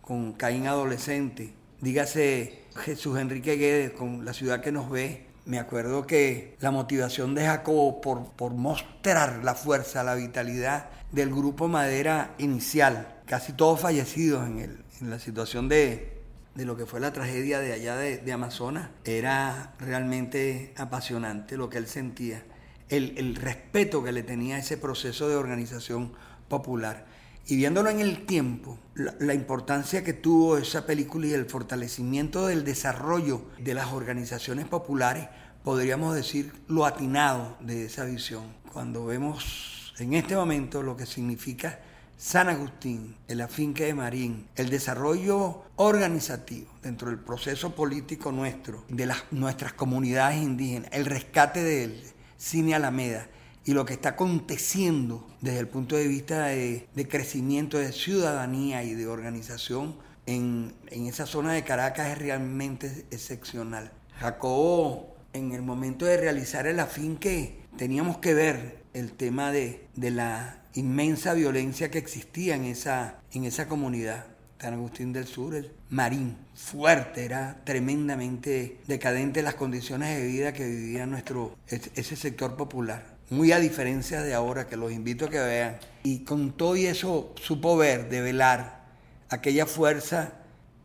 [0.00, 6.06] con Caín adolescente, dígase Jesús Enrique Guedes con La ciudad que nos ve, me acuerdo
[6.06, 12.34] que la motivación de Jacobo por, por mostrar la fuerza, la vitalidad del grupo Madera
[12.38, 16.19] inicial, casi todos fallecidos en, el, en la situación de,
[16.60, 21.78] de, lo que fue la tragedia de allá de, Amazonas, era realmente apasionante lo que
[21.78, 22.44] él sentía,
[22.88, 26.12] el, el respeto que le tenía ese proceso de organización
[26.48, 27.06] popular.
[27.46, 32.64] Y viéndolo en el tiempo, la, importancia que tuvo esa película y el fortalecimiento del
[32.64, 35.28] desarrollo de las organizaciones populares,
[35.64, 38.44] podríamos decir lo atinado de esa visión.
[38.72, 41.80] Cuando vemos en este momento lo que significa
[42.20, 49.06] San Agustín, la finca de Marín, el desarrollo organizativo dentro del proceso político nuestro, de
[49.06, 51.98] las, nuestras comunidades indígenas, el rescate del
[52.36, 53.26] cine Alameda,
[53.64, 58.92] y lo que está aconteciendo desde el punto de vista de, crecimiento de ciudadanía y
[58.92, 63.92] de organización en, esa zona de Caracas es realmente excepcional.
[64.18, 70.59] Jacobo, en el momento de realizar el afinque, teníamos que ver el tema de, la
[70.74, 74.26] inmensa violencia que existía en esa, en esa comunidad.
[74.60, 80.66] San Agustín del Sur, el Marín, fuerte, era tremendamente decadente las condiciones de vida que
[80.66, 85.38] vivía nuestro, ese sector popular muy a diferencia de ahora, que los invito a que
[85.38, 85.78] vean.
[86.02, 88.80] Y con todo y eso supo ver, develar
[89.28, 90.32] aquella fuerza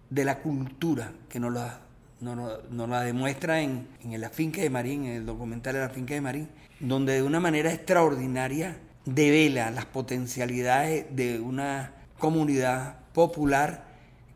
[0.10, 1.82] de la cultura que nos la,
[2.22, 6.14] no la demuestra en, en la finca de Marín, en el documental de la finca
[6.14, 13.86] de Marín, donde de una manera extraordinaria devela las potencialidades de una comunidad popular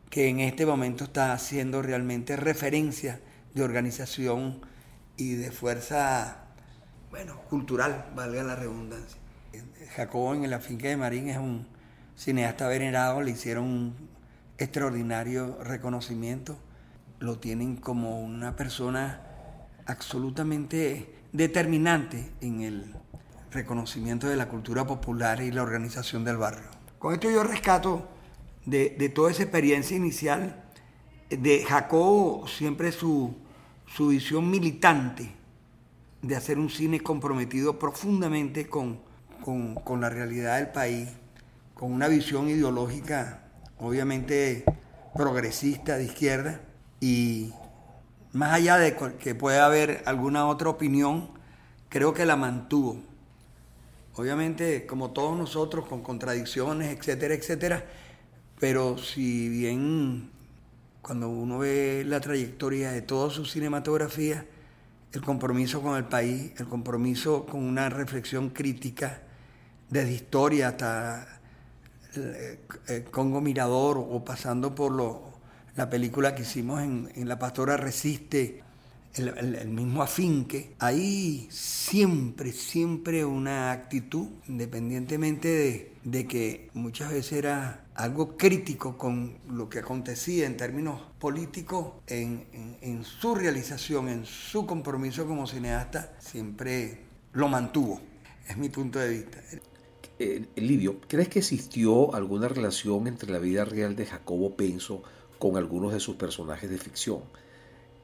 [0.09, 3.19] que en este momento está haciendo realmente referencia
[3.53, 4.61] de organización
[5.17, 6.45] y de fuerza
[7.09, 9.19] bueno, cultural, valga la redundancia.
[9.95, 11.67] Jacobo en la finca de Marín es un
[12.15, 13.95] cineasta venerado, le hicieron un
[14.57, 16.57] extraordinario reconocimiento,
[17.19, 19.21] lo tienen como una persona
[19.87, 22.93] absolutamente determinante en el
[23.51, 26.69] reconocimiento de la cultura popular y la organización del barrio.
[26.99, 28.07] Con esto yo rescato
[28.65, 30.63] de, toda esa experiencia inicial
[31.29, 33.35] de Jacobo siempre su,
[33.87, 35.31] su visión militante
[36.21, 39.01] de hacer un cine comprometido profundamente con,
[39.99, 41.09] la realidad del país,
[41.73, 43.43] con una visión ideológica
[43.79, 44.65] obviamente
[45.15, 46.61] progresista de izquierda
[46.99, 47.53] y
[48.33, 51.31] más allá de que pueda haber alguna otra opinión,
[51.87, 53.01] creo que la mantuvo.
[54.19, 57.85] Obviamente, como todos nosotros, con contradicciones, etcétera, etcétera,
[58.59, 60.29] pero si bien
[61.01, 64.45] cuando uno ve la trayectoria de toda su cinematografía,
[65.13, 69.21] el compromiso con el país, el compromiso con una reflexión crítica
[69.89, 71.39] desde historia hasta
[72.15, 75.33] eh, eh, Congo Mirador o pasando por lo,
[75.75, 78.63] la película que hicimos en, en La Pastora Resiste,
[79.15, 88.37] el, mismo afinque, hay siempre, siempre una actitud, independientemente de, que muchas veces era algo
[88.37, 95.47] crítico con lo que acontecía en términos políticos, en, su realización, en su compromiso como
[95.47, 96.99] cineasta, siempre
[97.33, 97.99] lo mantuvo.
[98.47, 99.39] Es mi punto de vista.
[100.17, 105.03] Eh, Livio, ¿crees que existió alguna relación entre la vida real de Jacobo Penso
[105.37, 107.21] con algunos de sus personajes de ficción?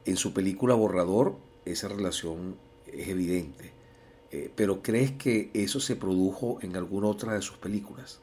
[0.06, 1.36] En su película Borrador
[1.66, 3.72] esa relación es evidente,
[4.32, 8.20] eh, pero ¿crees que eso se produjo en alguna otra de sus películas?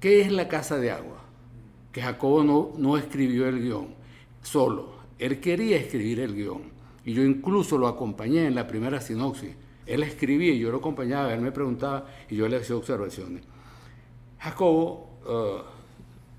[0.00, 1.24] ¿Qué es La Casa de Agua?
[1.92, 3.88] Que Jacobo no, no escribió el guion
[4.42, 6.62] solo, él quería escribir el guion
[7.04, 9.54] y yo incluso lo acompañé en la primera sinopsis.
[9.86, 13.42] Él escribía y yo lo acompañaba, él me preguntaba y yo le hacía observaciones.
[14.38, 15.62] Jacobo uh,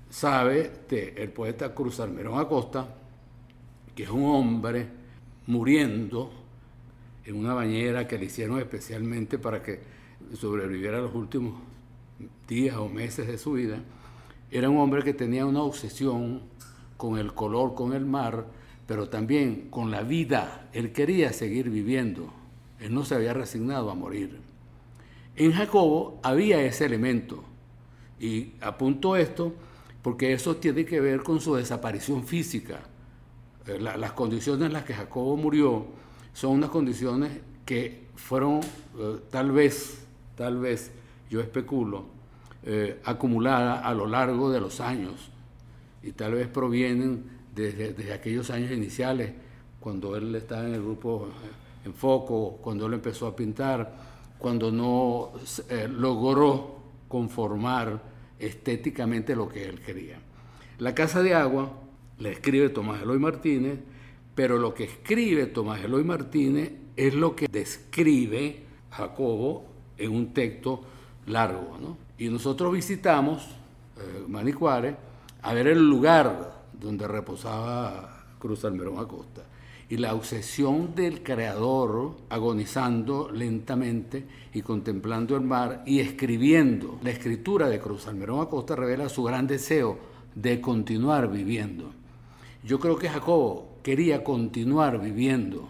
[0.08, 2.99] sabe de el poeta Cruz Almerón Acosta,
[3.94, 4.88] que es un hombre
[5.46, 6.30] muriendo
[7.24, 9.80] en una bañera que le hicieron especialmente para que
[10.34, 11.54] sobreviviera los últimos
[12.48, 13.78] días o meses de su vida,
[14.50, 16.42] era un hombre que tenía una obsesión
[16.96, 18.46] con el color, con el mar,
[18.86, 20.68] pero también con la vida.
[20.72, 22.32] Él quería seguir viviendo.
[22.80, 24.40] Él no se había resignado a morir.
[25.36, 27.44] En Jacobo había ese elemento.
[28.18, 29.54] Y apunto esto
[30.02, 32.80] porque eso tiene que ver con su desaparición física.
[33.66, 35.84] Eh, las condiciones en las que Jacobo murió
[36.32, 37.30] son unas condiciones
[37.66, 38.60] que fueron
[38.98, 40.90] eh, tal vez, tal vez,
[41.28, 42.04] yo especulo,
[42.62, 45.30] eh, acumuladas a lo largo de los años
[46.02, 49.32] y tal vez provienen desde, aquellos años iniciales,
[49.78, 51.28] cuando él estaba en el grupo
[51.84, 53.92] en foco, cuando él empezó a pintar,
[54.38, 55.32] cuando no
[55.90, 58.00] logró conformar
[58.38, 60.18] estéticamente lo que él quería.
[60.78, 61.70] La Casa de Agua
[62.20, 63.80] la escribe Tomás Eloy Martínez,
[64.34, 69.64] pero lo que escribe Tomás Eloy Martínez es lo que describe Jacobo
[69.98, 70.82] en un texto
[71.26, 71.96] largo.
[72.18, 73.48] Y nosotros visitamos
[73.98, 74.54] eh,
[75.42, 79.42] a ver el lugar donde reposaba Cruz Almerón Acosta
[79.88, 87.00] y la obsesión del creador agonizando lentamente y contemplando el mar y escribiendo.
[87.02, 89.98] La escritura de Cruz Almerón Acosta revela su gran deseo
[90.34, 91.99] de continuar viviendo.
[92.62, 95.68] Yo creo que Jacobo quería continuar viviendo,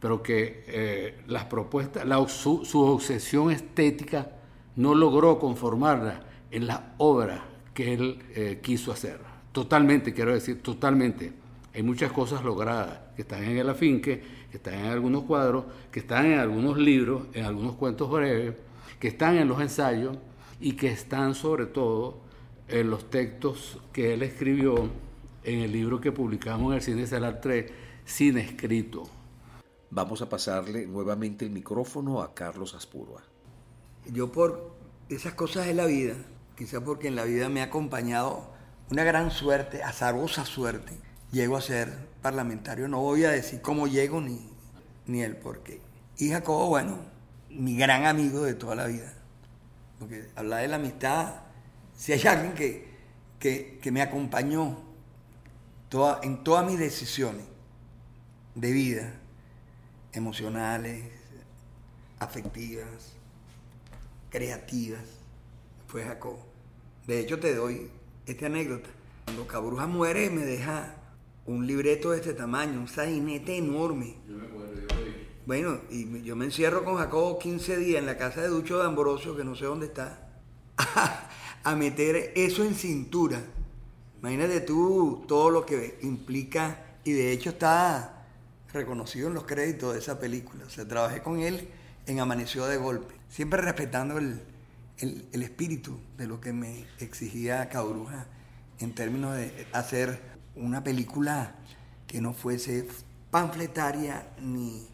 [0.00, 4.32] pero que eh, las propuestas, su, obsesión estética
[4.76, 9.20] no logró conformarla en la obra que él eh, quiso hacer.
[9.52, 11.32] Totalmente, quiero decir, totalmente.
[11.74, 16.00] Hay muchas cosas logradas que están en el afinque, que están en algunos cuadros, que
[16.00, 18.54] están en algunos libros, en algunos cuentos breves,
[18.98, 20.16] que están en los ensayos
[20.60, 22.18] y que están sobre todo
[22.68, 24.88] en los textos que él escribió
[25.44, 27.70] en el libro que publicamos en el Cine Salar 3,
[28.04, 29.08] Sin Escrito.
[29.90, 33.22] Vamos a pasarle nuevamente el micrófono a Carlos Aspurua.
[34.12, 34.76] Yo por
[35.08, 36.14] esas cosas de la vida,
[36.56, 38.50] quizá porque en la vida me ha acompañado
[38.90, 40.92] una gran suerte, azarosa suerte,
[41.32, 42.88] llego a ser parlamentario.
[42.88, 44.50] No voy a decir cómo llego ni,
[45.06, 45.80] ni el por qué.
[46.18, 46.98] Y Jacobo, bueno,
[47.48, 49.12] mi gran amigo de toda la vida.
[49.98, 51.42] Porque hablar de la amistad,
[51.96, 52.90] si hay alguien que,
[53.38, 54.78] que, me acompañó
[55.90, 57.44] toda, en todas mis decisiones
[58.54, 59.20] de vida,
[60.12, 61.04] emocionales,
[62.18, 63.14] afectivas,
[64.30, 65.04] creativas,
[65.86, 66.46] fue Jacobo.
[67.06, 67.90] De hecho, te doy
[68.24, 68.88] esta anécdota.
[69.24, 70.94] Cuando Cabruja muere, me deja
[71.46, 74.16] un libreto de este tamaño, un sainete enorme.
[74.28, 74.86] Yo me acuerdo, yo
[75.46, 78.86] Bueno, y yo me encierro con Jacobo 15 días en la casa de Ducho de
[78.86, 80.30] Ambrosio, que no sé dónde está,
[81.64, 83.42] a, meter eso en cintura.
[84.20, 88.26] Imagínate tú todo lo que implica, y de hecho está
[88.72, 90.64] reconocido en los créditos de esa película.
[90.66, 91.68] O sea, trabajé con él
[92.06, 94.42] en Amaneció de Golpe, siempre respetando el,
[94.98, 98.26] el espíritu de lo que me exigía Cabruja
[98.80, 100.20] en términos de hacer
[100.56, 101.54] una película
[102.06, 102.86] que no fuese
[103.30, 104.86] panfletaria ni,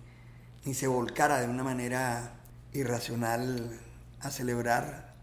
[0.64, 2.34] ni se volcara de una manera
[2.72, 3.80] irracional
[4.20, 5.14] a celebrar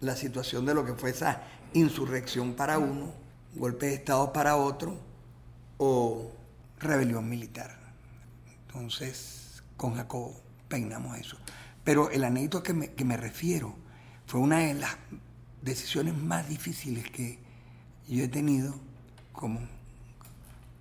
[0.00, 1.42] la situación de lo que fue esa
[1.74, 3.12] insurrección para uno,
[3.54, 4.98] golpe de Estado para otro
[5.78, 6.30] o
[6.78, 7.76] rebelión militar.
[8.66, 10.32] Entonces, con Jacob
[10.68, 11.36] peinamos eso.
[11.84, 13.74] Pero el anécdota que me, que me refiero
[14.26, 14.96] fue una de las
[15.60, 17.38] decisiones más difíciles que
[18.08, 18.74] yo he tenido
[19.32, 19.60] como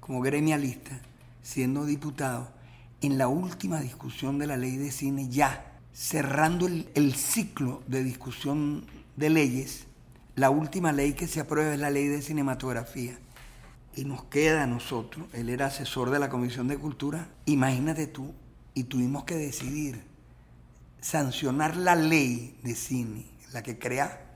[0.01, 0.99] como gremialista,
[1.41, 2.51] siendo diputado,
[2.99, 8.85] en la última discusión de la ley de cine, ya cerrando el, ciclo de discusión
[9.15, 9.85] de leyes,
[10.41, 13.15] la última ley que se aprueba es la ley de cinematografía.
[13.95, 18.33] Y nos queda a nosotros, él era asesor de la Comisión de Cultura, imagínate tú,
[18.73, 20.03] y tuvimos que decidir
[20.99, 24.33] sancionar la ley de cine, la que crea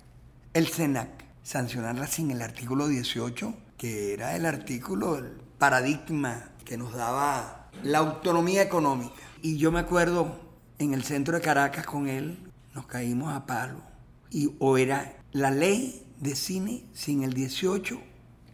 [0.53, 1.09] el SENAC,
[1.41, 5.19] sancionarla sin el artículo 18, que era el artículo,
[5.57, 9.23] paradigma que nos daba la autonomía económica.
[9.41, 10.39] Y yo me acuerdo
[10.77, 12.37] en el centro de Caracas con él,
[12.75, 13.81] nos caímos a palo.
[14.29, 18.01] Y o era la ley de cine sin el 18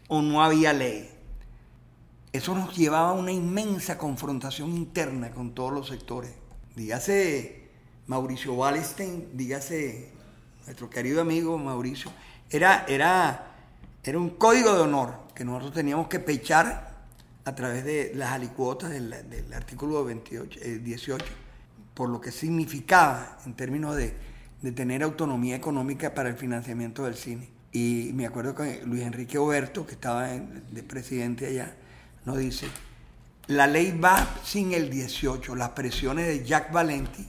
[0.08, 1.12] o no había ley.
[2.34, 6.32] Eso nos llevaba a una inmensa confrontación interna con todos los sectores.
[6.76, 7.70] Dígase
[8.08, 10.12] Mauricio Wallenstein, dígase
[10.66, 12.12] nuestro querido amigo Mauricio.
[12.50, 13.54] Era, era,
[14.04, 17.06] era un código de honor que nosotros teníamos que pechar
[17.46, 19.14] a través de las alicuotas del,
[19.54, 21.28] artículo 28, 18, eh,
[21.94, 24.31] por lo que significaba en términos de,
[24.72, 27.50] tener autonomía económica para el financiamiento del cine.
[27.72, 31.76] Y me acuerdo que Luis Enrique Oberto, que estaba de presidente allá,
[32.26, 32.68] nos dice,
[33.48, 37.28] la ley va sin el 18, las presiones de Jack Valenti,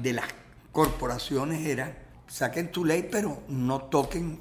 [0.00, 0.26] de las
[0.70, 1.94] corporaciones eran,
[2.28, 4.38] saquen tu ley, pero no toquen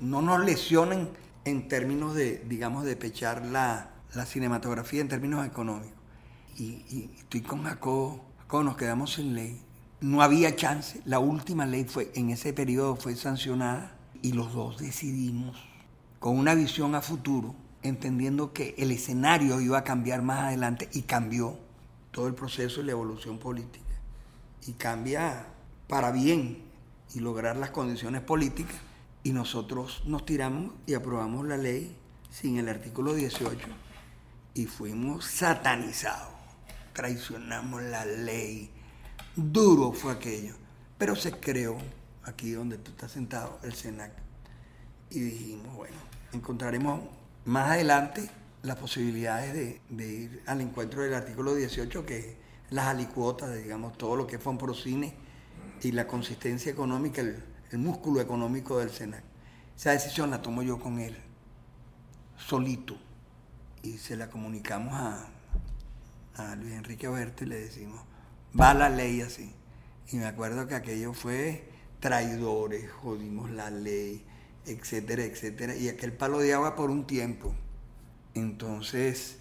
[0.00, 1.08] no nos lesionen
[1.44, 5.92] en términos de, digamos, de pechar la, la cinematografía en términos económicos.
[6.56, 9.60] Y, y estoy con Jacobo, Jacobo, nos quedamos sin ley.
[10.04, 11.00] No había chance.
[11.06, 15.56] La última ley fue, en ese periodo fue sancionada y los dos decidimos,
[16.18, 21.04] con una visión a futuro, entendiendo que el escenario iba a cambiar más adelante y
[21.04, 21.58] cambió
[22.10, 23.94] todo el proceso y la evolución política.
[24.66, 25.46] Y cambia
[25.88, 26.58] para bien
[27.14, 28.76] y lograr las condiciones políticas.
[29.22, 31.96] Y nosotros nos tiramos y aprobamos la ley
[32.28, 33.68] sin el artículo 18
[34.52, 36.28] y fuimos satanizados.
[36.92, 38.73] Traicionamos la ley.
[39.36, 40.54] Duro fue aquello.
[40.98, 41.76] Pero se creó,
[42.22, 44.12] aquí donde tú estás sentado, el SENAC.
[45.10, 45.96] Y dijimos, bueno,
[46.32, 47.00] encontraremos
[47.44, 48.30] más adelante
[48.62, 49.52] las posibilidades
[49.88, 52.26] de, ir al encuentro del artículo 18, que es
[52.70, 55.14] las alicuotas, digamos, todo lo que es Fonprocine
[55.82, 59.22] y la consistencia económica, el, el músculo económico del SENAC.
[59.76, 61.16] Esa decisión la tomo yo con él,
[62.36, 62.96] solito,
[63.82, 65.28] y se la comunicamos a,
[66.36, 68.00] a Luis Enrique Oberto y le decimos,
[68.58, 69.52] va la ley así.
[70.10, 71.68] Y me acuerdo que aquello fue
[72.00, 74.24] traidores, jodimos la ley,
[74.66, 77.54] etcétera, etcétera, y aquel palo de agua por un tiempo.
[78.34, 79.38] Entonces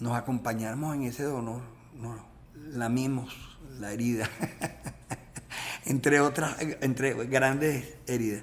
[0.00, 1.62] nos acompañamos en ese dolor,
[1.94, 2.20] nos
[2.54, 4.28] lamimos la herida,
[5.84, 8.42] entre otras, entre grandes heridas.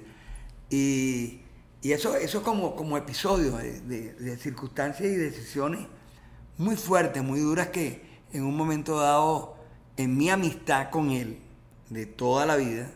[0.70, 1.40] Y,
[1.82, 5.86] eso, eso como, como episodio de, circunstancias y decisiones
[6.56, 9.56] muy fuertes, muy duras que en un momento dado,
[9.96, 11.38] en mi amistad con él,
[11.90, 12.90] de toda la vida,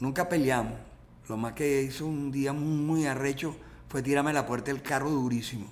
[0.00, 0.74] nunca peleamos.
[1.28, 3.56] Lo más que hizo un día muy arrecho
[3.88, 5.66] fue tirarme a la puerta del carro durísimo.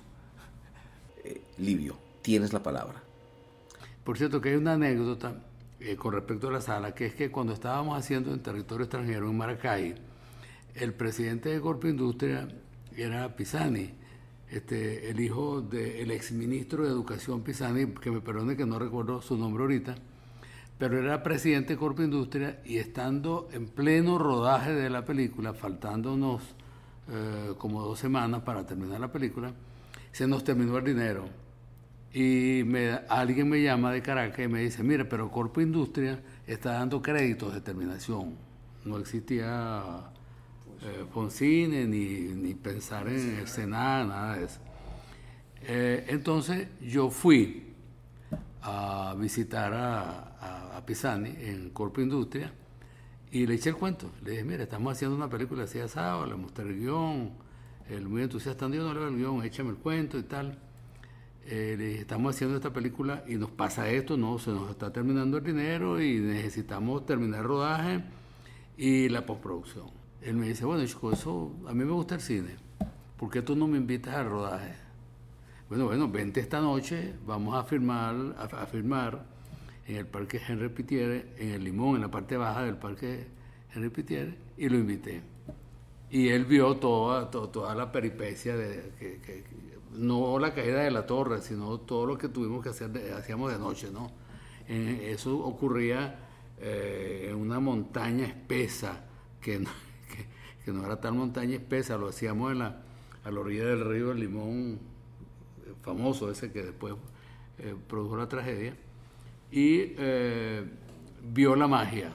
[1.23, 3.01] Eh, Livio, tienes la palabra.
[4.03, 5.35] Por cierto, que hay una anécdota
[5.79, 9.29] eh, con respecto a la sala, que es que cuando estábamos haciendo en territorio extranjero,
[9.29, 9.95] en Maracay,
[10.75, 12.47] el presidente de Corpo Industria
[12.95, 13.91] era Pisani,
[14.49, 19.37] este, el hijo del exministro de Educación Pisani, que me perdone que no recuerdo su
[19.37, 19.95] nombre ahorita,
[20.77, 26.41] pero era presidente de Corpo Industria y estando en pleno rodaje de la película, faltándonos
[27.09, 29.53] eh, como dos semanas para terminar la película,
[30.11, 31.29] se nos terminó el dinero.
[32.13, 36.73] Y me, alguien me llama de Caracas y me dice, mira, pero Corpo Industria está
[36.73, 38.35] dando créditos de terminación.
[38.85, 39.83] No existía
[40.81, 44.59] eh, Foncine ni, ni, pensar en el Senado, nada de eso.
[45.63, 47.64] Eh, entonces yo fui
[48.67, 52.51] a visitar a, a, Pisani en Corpo Industria
[53.31, 54.11] y le eché el cuento.
[54.23, 57.31] Le dije, mira, estamos haciendo una película así asado, le mostré el guion,
[57.89, 60.57] él muy entusiasta, yo no le el guion, échame el cuento y tal.
[61.45, 64.91] Eh, le dije, estamos haciendo esta película y nos pasa esto, no, se nos está
[64.91, 68.03] terminando el dinero y necesitamos terminar el rodaje
[68.77, 69.91] y la postproducción.
[70.23, 72.55] Él me dice, bueno, chico, eso, a mí me gusta el cine,
[73.15, 74.84] ¿por qué tú no me invitas al rodaje?
[75.67, 79.25] Bueno, bueno, vente esta noche, vamos a firmar, a, firmar
[79.87, 83.25] en el Parque Henry Pitiere, en el Limón, en la parte baja del Parque
[83.73, 85.23] Henry Pitiere, y lo invité.
[86.11, 89.43] Y él vio toda, toda, la peripecia de que,
[89.93, 93.57] no la caída de la torre, sino todo lo que tuvimos que hacer, hacíamos de
[93.57, 94.11] noche, ¿no?
[94.67, 96.15] eso ocurría
[96.59, 99.03] eh, en una montaña espesa
[99.41, 99.71] que no,
[100.63, 102.83] que no era tal montaña espesa, lo hacíamos en la,
[103.23, 104.94] a la orilla del río El Limón,
[105.85, 106.95] famoso ese que después
[107.59, 108.75] eh, produjo la tragedia,
[109.51, 110.65] y eh,
[111.31, 112.11] vio la magia.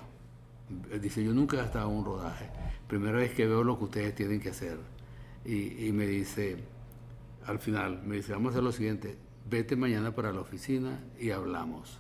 [1.01, 2.51] Dice, yo nunca he estado en un rodaje,
[2.87, 4.79] primera vez que veo lo que ustedes tienen que hacer.
[5.45, 6.57] Y, y me dice,
[7.47, 9.17] al final, me dice, vamos a hacer lo siguiente,
[9.49, 11.99] vete mañana para la oficina y hablamos.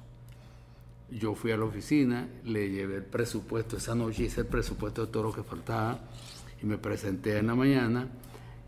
[1.10, 5.12] Yo fui a la oficina, le llevé el presupuesto, esa noche hice el presupuesto de
[5.12, 6.00] todo lo que faltaba
[6.62, 8.08] y me presenté en la mañana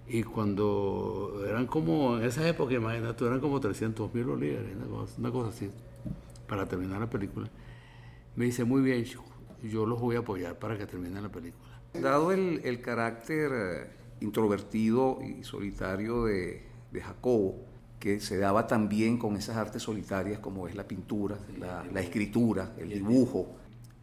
[0.08, 4.76] y cuando eran como, en esa época, imagínate, eran como 300 mil bolívares,
[5.18, 5.70] una cosa, así,
[6.46, 7.48] para terminar la película.
[8.36, 9.04] Me dice, muy bien,
[9.62, 11.72] yo los voy a apoyar para que termine la película.
[11.94, 13.90] Dado el, carácter eh,
[14.20, 16.62] introvertido y solitario de,
[17.00, 17.64] Jacobo,
[17.98, 22.88] que se daba también con esas artes solitarias como es la pintura, la, escritura, el
[22.90, 23.56] dibujo,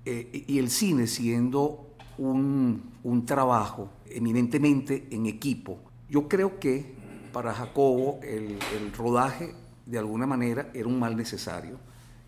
[0.05, 1.89] eh, y el cine siendo
[2.19, 5.79] un, trabajo eminentemente en equipo.
[6.09, 6.95] Yo creo que
[7.31, 8.57] para Jacobo el,
[8.97, 9.53] rodaje
[9.85, 11.77] de alguna manera era un mal necesario,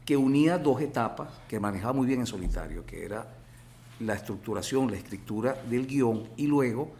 [0.05, 3.37] que unía dos etapas que manejaba muy bien en solitario, que era
[3.99, 6.91] la estructuración, la escritura del guion y luego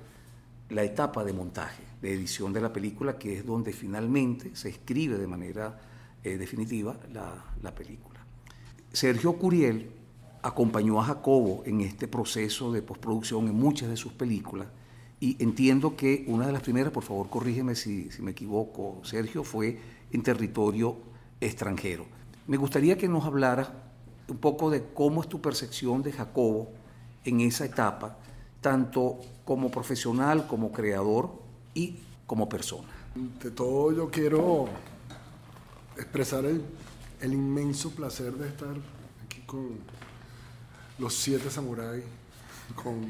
[0.70, 5.18] la etapa de montaje, de edición de la película, que es donde finalmente se escribe
[5.18, 5.80] de manera
[6.24, 8.20] eh, definitiva la, la película.
[8.92, 9.92] Sergio Curiel
[10.42, 14.68] acompañó a Jacobo en este proceso de postproducción en muchas de sus películas
[15.22, 19.80] Y entiendo que una de las primeras, por favor corrígeme si, me equivoco, Sergio, fue
[20.12, 20.98] en territorio
[21.40, 22.08] extranjero.
[22.48, 23.72] Me gustaría que nos hablara
[24.28, 26.72] un poco de cómo es tu percepción de Jacobo
[27.24, 28.18] en esa etapa,
[28.62, 31.32] tanto como profesional, como creador
[31.76, 32.90] y como persona.
[33.44, 34.66] De todo yo quiero
[35.98, 38.76] expresar el inmenso placer de estar
[39.24, 39.78] aquí con
[40.98, 42.06] los siete samuráis,
[42.76, 43.06] con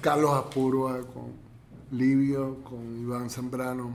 [0.00, 1.32] Carlos Apurua, con
[1.90, 3.94] Livio, con Iván Zambrano.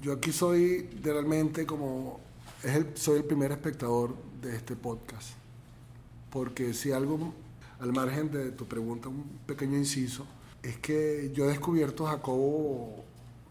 [0.00, 2.20] Yo aquí soy realmente como,
[2.62, 5.30] es el, soy el primer espectador de este podcast,
[6.30, 7.34] porque si algo,
[7.80, 10.26] al margen de tu pregunta, un pequeño inciso,
[10.62, 13.04] es que yo he descubierto Jacobo,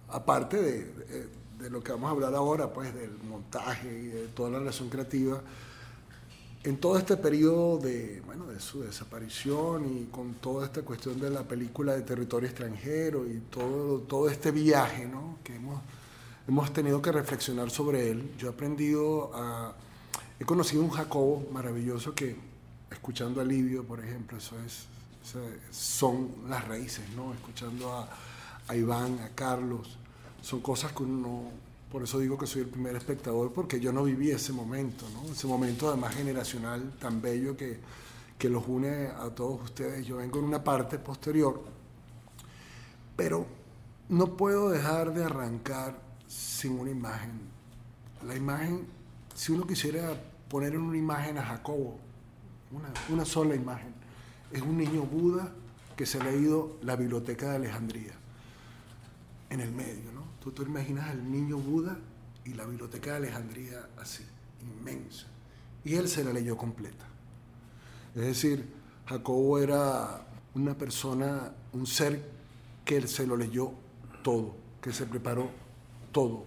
[0.10, 4.28] aparte de, de, de lo que vamos a hablar ahora, pues del montaje y de
[4.28, 5.42] toda la relación creativa,
[6.64, 11.30] en todo este periodo de, bueno, de su desaparición y con toda esta cuestión de
[11.30, 15.38] la película de territorio extranjero y todo, todo este viaje ¿no?
[15.44, 15.82] que hemos,
[16.48, 19.74] hemos tenido que reflexionar sobre él, yo he aprendido a...
[20.42, 22.34] He conocido un Jacobo maravilloso que,
[22.90, 24.86] escuchando a Livio, por ejemplo, eso es,
[25.70, 27.34] son las raíces, ¿no?
[27.34, 28.08] Escuchando a,
[28.70, 29.98] a Iván, a Carlos,
[30.42, 31.52] son cosas que uno
[31.92, 35.48] por eso digo que soy el primer espectador, porque yo no viví ese momento, ese
[35.48, 37.80] momento además generacional tan bello que,
[38.38, 40.06] que los une a todos ustedes.
[40.06, 41.64] Yo vengo en una parte posterior,
[43.16, 43.46] pero
[44.10, 47.32] no puedo dejar de arrancar sin una imagen.
[48.26, 48.86] La imagen,
[49.34, 50.14] si uno quisiera
[50.48, 51.98] poner en una imagen a Jacobo,
[52.72, 53.94] una, una sola imagen,
[54.52, 55.52] es un niño Buda
[55.96, 58.14] que se ha ido la biblioteca de Alejandría,
[59.50, 60.19] en el medio, ¿no?
[60.42, 61.98] Tú te imaginas al niño Buda
[62.46, 64.24] y la biblioteca de Alejandría así,
[64.62, 65.28] inmensa.
[65.84, 67.06] Y él se la leyó completa.
[68.16, 68.66] Es decir,
[69.06, 70.26] Jacobo era
[70.56, 72.24] una persona, un ser
[72.86, 73.72] que él se lo leyó
[74.24, 75.50] todo, que se preparó
[76.12, 76.46] todo,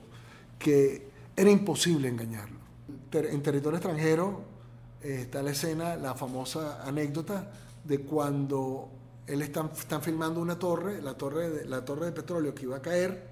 [0.59, 2.59] que era imposible engañarlo.
[3.13, 4.43] En territorio extranjero
[5.03, 7.51] eh, está la escena, la famosa anécdota
[7.85, 8.89] de cuando
[9.27, 12.83] él están, están filmando una torre, la torre, la torre de petróleo que iba a
[12.83, 13.32] caer,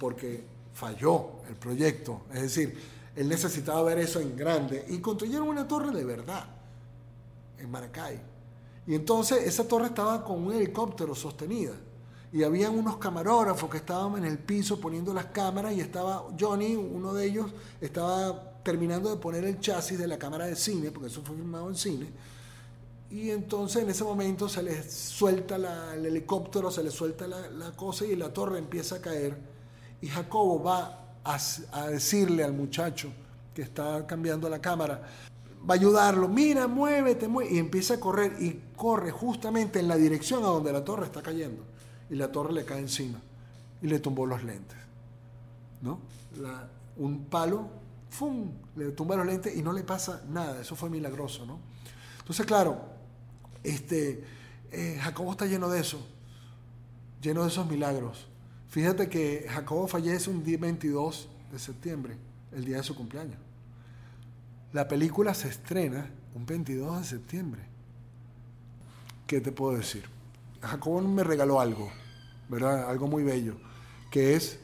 [0.00, 0.42] porque
[0.72, 2.22] falló el proyecto.
[2.32, 2.76] Es decir,
[3.14, 6.46] él necesitaba ver eso en grande y construyeron una torre de verdad
[7.58, 8.18] en Maracay.
[8.86, 11.74] Y entonces esa torre estaba con un helicóptero sostenida
[12.32, 16.76] y habían unos camarógrafos que estaban en el piso poniendo las cámaras y estaba Johnny,
[16.76, 21.08] uno de ellos, estaba terminando de poner el chasis de la cámara de cine, porque
[21.08, 22.08] eso fue filmado en cine.
[23.10, 27.50] Y entonces en ese momento se le suelta la, el helicóptero, se le suelta la,
[27.50, 29.59] la cosa y la torre empieza a caer
[30.00, 33.12] y Jacobo va a, decirle al muchacho
[33.54, 35.02] que está cambiando la cámara,
[35.68, 39.96] va a ayudarlo, mira, muévete, muévete, y empieza a correr y corre justamente en la
[39.96, 41.64] dirección a donde la torre está cayendo.
[42.08, 43.20] Y la torre le cae encima
[43.82, 44.78] y le tumbó los lentes.
[45.82, 46.00] ¿No?
[46.96, 47.68] Un palo,
[48.10, 48.50] ¡fum!
[48.76, 50.60] le tumba los lentes y no le pasa nada.
[50.60, 51.60] Eso fue milagroso, ¿no?
[52.18, 52.80] Entonces, claro,
[53.62, 54.24] este,
[54.70, 56.04] eh, Jacobo está lleno de eso,
[57.20, 58.26] lleno de esos milagros.
[58.70, 62.16] Fíjate que Jacobo fallece un día 22 de septiembre,
[62.52, 63.38] el día de su cumpleaños.
[64.72, 67.62] La película se estrena un 22 de septiembre.
[69.26, 70.04] ¿Qué te puedo decir?
[70.62, 71.90] Jacobo me regaló algo,
[72.48, 72.88] ¿verdad?
[72.88, 73.56] Algo muy bello,
[74.08, 74.60] que es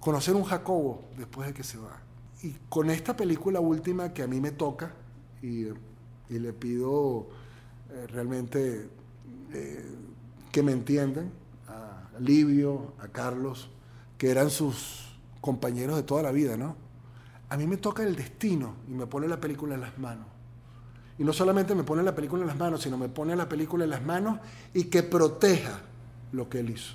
[0.00, 2.00] conocer un Jacobo después de que se va.
[2.42, 4.94] Y con esta película última que a mí me toca,
[5.42, 5.66] y,
[6.30, 7.28] y le pido
[7.90, 8.88] eh, realmente
[9.52, 9.84] eh,
[10.50, 11.41] que me entiendan,
[12.16, 13.70] a Livio, a Carlos,
[14.18, 16.76] que eran sus compañeros de toda la vida, ¿no?
[17.48, 20.26] A mí me toca el destino y me pone la película en las manos.
[21.18, 23.84] Y no solamente me pone la película en las manos, sino me pone la película
[23.84, 24.38] en las manos
[24.72, 25.80] y que proteja
[26.32, 26.94] lo que él hizo.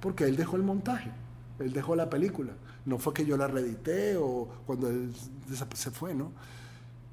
[0.00, 1.10] Porque él dejó el montaje,
[1.58, 2.52] él dejó la película.
[2.84, 5.12] No fue que yo la reedité o cuando él
[5.74, 6.30] se fue, ¿no?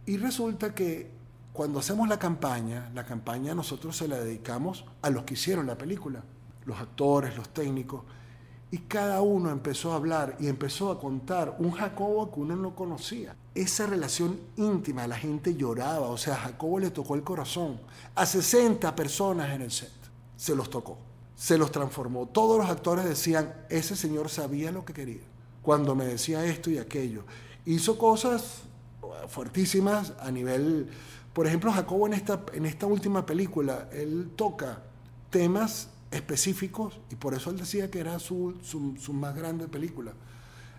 [0.05, 1.09] Y resulta que
[1.53, 5.77] cuando hacemos la campaña, la campaña nosotros se la dedicamos a los que hicieron la
[5.77, 6.23] película
[6.65, 8.03] los actores, los técnicos,
[8.73, 12.75] y cada uno empezó a hablar y empezó a contar un Jacobo que uno no
[12.75, 13.35] conocía.
[13.53, 17.79] Esa relación íntima, la gente lloraba, o sea, a Jacobo le tocó el corazón.
[18.15, 19.91] A 60 personas en el set
[20.35, 20.97] se los tocó,
[21.35, 22.25] se los transformó.
[22.25, 25.21] Todos los actores decían, ese señor sabía lo que quería,
[25.61, 27.25] cuando me decía esto y aquello.
[27.65, 28.63] Hizo cosas
[29.27, 30.89] fuertísimas a nivel,
[31.33, 34.81] por ejemplo, Jacobo en esta, en esta última película, él toca
[35.29, 40.13] temas específicos y por eso él decía que era su, su, más grande película.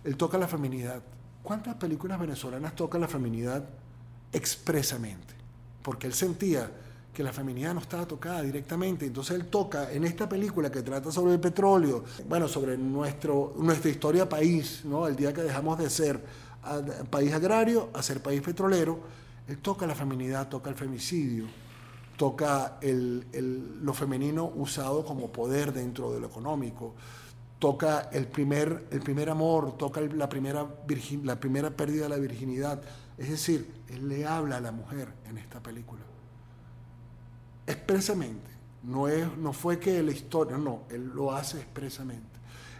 [0.03, 1.01] Él toca la feminidad.
[1.43, 3.63] ¿Cuántas películas venezolanas tocan la feminidad
[4.31, 5.33] expresamente?
[5.81, 6.71] Porque él sentía
[7.13, 9.05] que la feminidad no estaba tocada directamente.
[9.05, 13.89] Entonces él toca en esta película que trata sobre el petróleo, bueno, sobre nuestro, nuestra
[13.89, 15.07] historia país, ¿no?
[15.07, 16.23] el día que dejamos de ser
[17.09, 18.99] país agrario a ser país petrolero,
[19.47, 21.45] él toca la feminidad, toca el femicidio,
[22.17, 26.93] toca el, el, lo femenino usado como poder dentro de lo económico,
[27.59, 30.67] toca el primer, el primer amor, toca la primera,
[31.23, 32.81] la primera pérdida de la virginidad.
[33.17, 36.01] Es decir, él le habla a la mujer en esta película
[37.67, 38.51] expresamente.
[38.83, 42.35] No, es, no fue que la historia, no, él lo hace expresamente.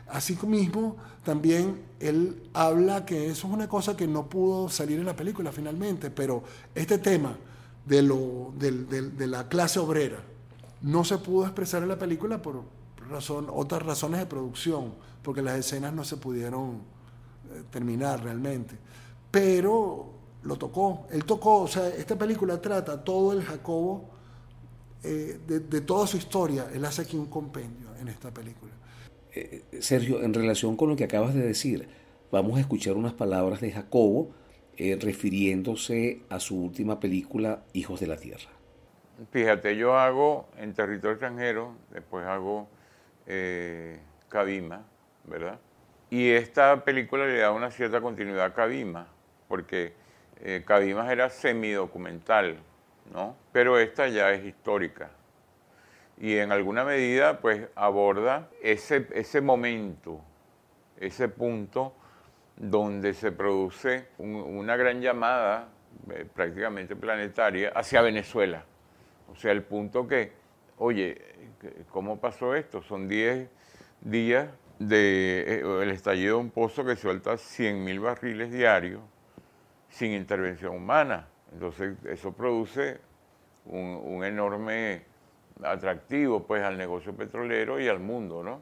[0.07, 5.05] Así mismo, también él habla que eso es una cosa que no pudo salir en
[5.05, 6.43] la película finalmente, pero
[6.75, 7.35] este tema
[7.85, 10.19] de, lo, de, la clase obrera
[10.81, 12.63] no se pudo expresar en la película por
[13.09, 16.81] razón, otras razones de producción, porque las escenas no se pudieron
[17.51, 18.75] eh, terminar realmente.
[19.31, 20.09] Pero
[20.43, 24.09] lo tocó, él tocó, o sea, esta película trata todo el Jacobo
[25.03, 28.71] eh, de, toda su historia, él hace aquí un compendio en esta película.
[29.33, 31.87] Eh, Sergio, en relación con lo que acabas de decir,
[32.31, 34.31] vamos a escuchar unas palabras de Jacobo
[34.77, 38.49] eh, refiriéndose a su última película, Hijos de la Tierra.
[39.31, 42.67] Fíjate, yo hago en territorio extranjero, después hago
[44.29, 44.83] Cabima,
[45.23, 45.57] ¿verdad?
[46.09, 49.07] Y esta película le da una cierta continuidad a Cabima,
[49.47, 49.93] porque
[50.65, 52.57] Cabima era semidocumental,
[53.13, 53.35] ¿no?
[53.51, 55.09] Pero esta ya es histórica.
[56.17, 60.21] Y en alguna medida, pues aborda ese, ese momento,
[60.99, 61.93] ese punto
[62.57, 65.69] donde se produce una gran llamada
[66.11, 68.63] eh, prácticamente planetaria hacia Venezuela.
[69.31, 70.31] O sea, el punto que,
[70.77, 71.21] oye,
[71.89, 72.81] ¿cómo pasó esto?
[72.81, 73.49] Son 10
[74.01, 74.49] días
[74.79, 79.01] de, eh, estallido de un pozo que suelta 100.000 barriles diarios
[79.89, 81.27] sin intervención humana.
[81.51, 82.99] Entonces, eso produce
[83.65, 85.03] un, enorme
[85.63, 88.61] atractivo pues al negocio petrolero y al mundo, ¿no?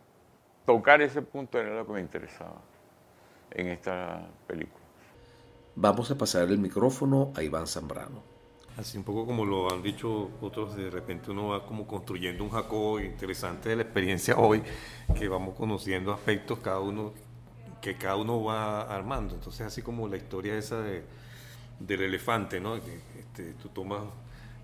[0.65, 2.61] Tocar ese punto era lo que me interesaba
[3.53, 4.83] en esta película.
[5.75, 8.21] Vamos a pasar el micrófono a Iván Zambrano.
[8.77, 12.49] Así un poco como lo han dicho otros, de repente uno va como construyendo un
[12.49, 14.63] Jacobo interesante de la experiencia hoy,
[15.17, 17.13] que vamos conociendo aspectos cada uno,
[17.81, 19.35] que cada uno va armando.
[19.35, 21.03] Entonces así como la historia esa de
[21.79, 22.75] del elefante, ¿no?
[22.81, 24.01] Que, este, tú tomas,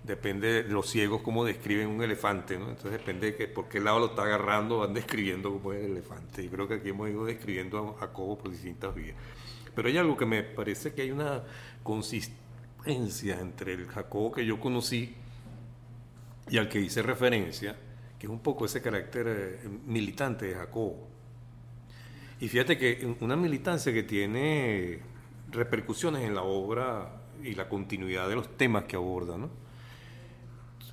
[0.04, 2.68] depende de los ciegos cómo describen un elefante, ¿no?
[2.68, 5.92] Entonces depende de que, por qué lado lo está agarrando, van describiendo cómo es el
[5.92, 6.42] elefante.
[6.42, 9.16] Y creo que aquí hemos ido describiendo a Jacobo por distintas vías.
[9.74, 11.42] Pero hay algo que me parece que hay una
[11.82, 15.14] consistencia entre el Jacobo que yo conocí
[16.48, 17.76] y al que hice referencia,
[18.18, 21.08] que es un poco ese carácter eh, militante de Jacobo.
[22.40, 25.00] Y fíjate que una militancia que tiene
[25.50, 29.36] repercusiones en la obra y la continuidad de los temas que aborda.
[29.36, 29.50] ¿no?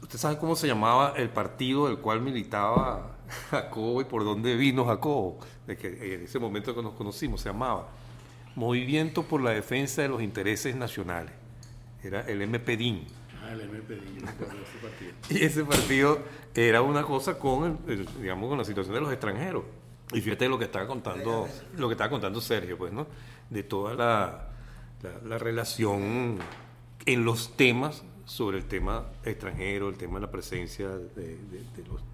[0.07, 3.17] ¿Usted sabe cómo se llamaba el partido del cual militaba
[3.51, 5.37] Jacobo y por dónde vino Jacobo?
[5.67, 7.89] De que en ese momento que nos conocimos se llamaba
[8.55, 11.33] Movimiento por la Defensa de los Intereses Nacionales.
[12.01, 13.05] Era el MPDIN.
[13.43, 15.11] Ah, el MPDIN, ese partido.
[15.29, 16.19] Y ese partido
[16.55, 17.77] era una cosa con,
[18.21, 19.65] digamos, con la situación de los extranjeros.
[20.13, 23.07] Y fíjate lo que estaba contando, lo que estaba contando Sergio, pues, ¿no?
[23.49, 24.51] De toda la,
[25.25, 26.37] la, relación
[27.05, 31.37] en los temas sobre el tema extranjero, el tema de la presencia de,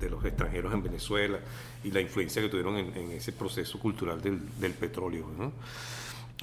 [0.09, 1.39] los, extranjeros en Venezuela
[1.83, 5.27] y la influencia que tuvieron en, ese proceso cultural del, petróleo.
[5.35, 5.51] ¿no?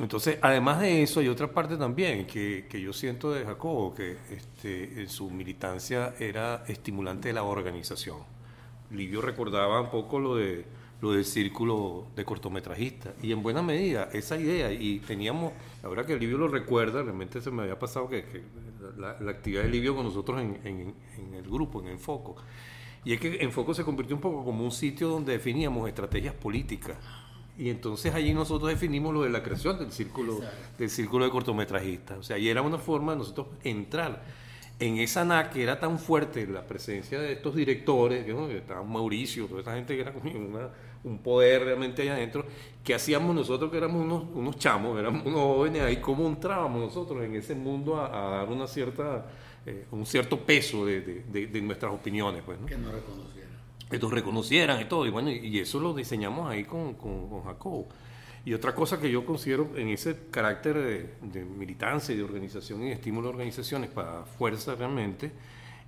[0.00, 4.18] Entonces, además de eso, hay otra parte también que, que yo siento de Jacobo, que
[4.30, 8.18] este, en su militancia era estimulante de la organización.
[8.90, 10.64] Livio recordaba un poco lo de
[11.00, 13.14] lo del círculo de cortometrajistas.
[13.22, 17.50] Y en buena medida, esa idea, y teníamos, ahora que Livio lo recuerda, realmente se
[17.50, 18.24] me había pasado que,
[18.98, 22.36] la, actividad de Livio con nosotros en, en, el grupo, en Enfoco.
[23.04, 26.96] Y es que Enfoco se convirtió un poco como un sitio donde definíamos estrategias políticas.
[27.56, 30.40] Y entonces allí nosotros definimos lo de la creación del círculo,
[30.78, 32.18] del círculo de cortometrajistas.
[32.18, 34.22] O sea, y era una forma de nosotros entrar
[34.78, 39.46] en esa NAC que era tan fuerte la presencia de estos directores, que estaba Mauricio,
[39.46, 40.30] toda esa gente que era como
[41.04, 42.44] un poder realmente allá adentro,
[42.84, 47.22] que hacíamos nosotros que éramos unos, unos chamos, éramos unos jóvenes ahí, cómo entrábamos nosotros
[47.24, 49.26] en ese mundo a, dar una cierta,
[49.66, 52.42] eh, un cierto peso de, de, nuestras opiniones.
[52.44, 53.50] Pues, Que nos reconocieran.
[53.90, 57.44] Que nos reconocieran y todo, y bueno, y eso lo diseñamos ahí con, con, con
[57.44, 57.88] Jacobo.
[58.44, 62.90] Y otra cosa que yo considero en ese carácter de, militancia y de organización y
[62.90, 65.32] estímulo de organizaciones para fuerza realmente,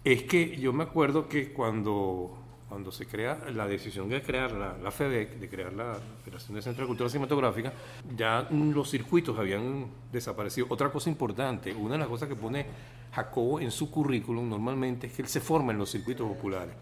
[0.04, 2.41] es que yo me acuerdo que cuando,
[2.72, 6.62] cuando se crea la decisión de crear la, la FEDEC, de crear la Federación de
[6.62, 7.70] Centro de Cultura Cinematográfica,
[8.16, 10.68] ya los circuitos habían desaparecido.
[10.70, 12.64] Otra cosa importante, una de las cosas que pone
[13.12, 16.74] Jacobo en su currículum normalmente es que él se forma en los circuitos populares.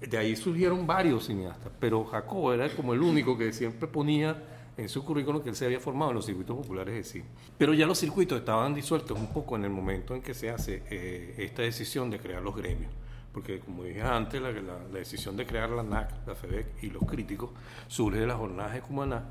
[0.00, 4.40] De ahí surgieron varios cineastas, pero Jacobo era como el único que siempre ponía
[4.76, 7.24] en su currículum que él se había formado en los circuitos populares de cine.
[7.58, 10.84] Pero ya los circuitos estaban disueltos un poco en el momento en que se hace
[10.88, 12.92] eh, esta decisión de crear los gremios.
[13.36, 14.50] Porque como dije antes, la,
[14.94, 17.50] decisión de crear la NAC, la FEDEC y los críticos
[17.86, 19.26] surge de las jornadas de Cumaná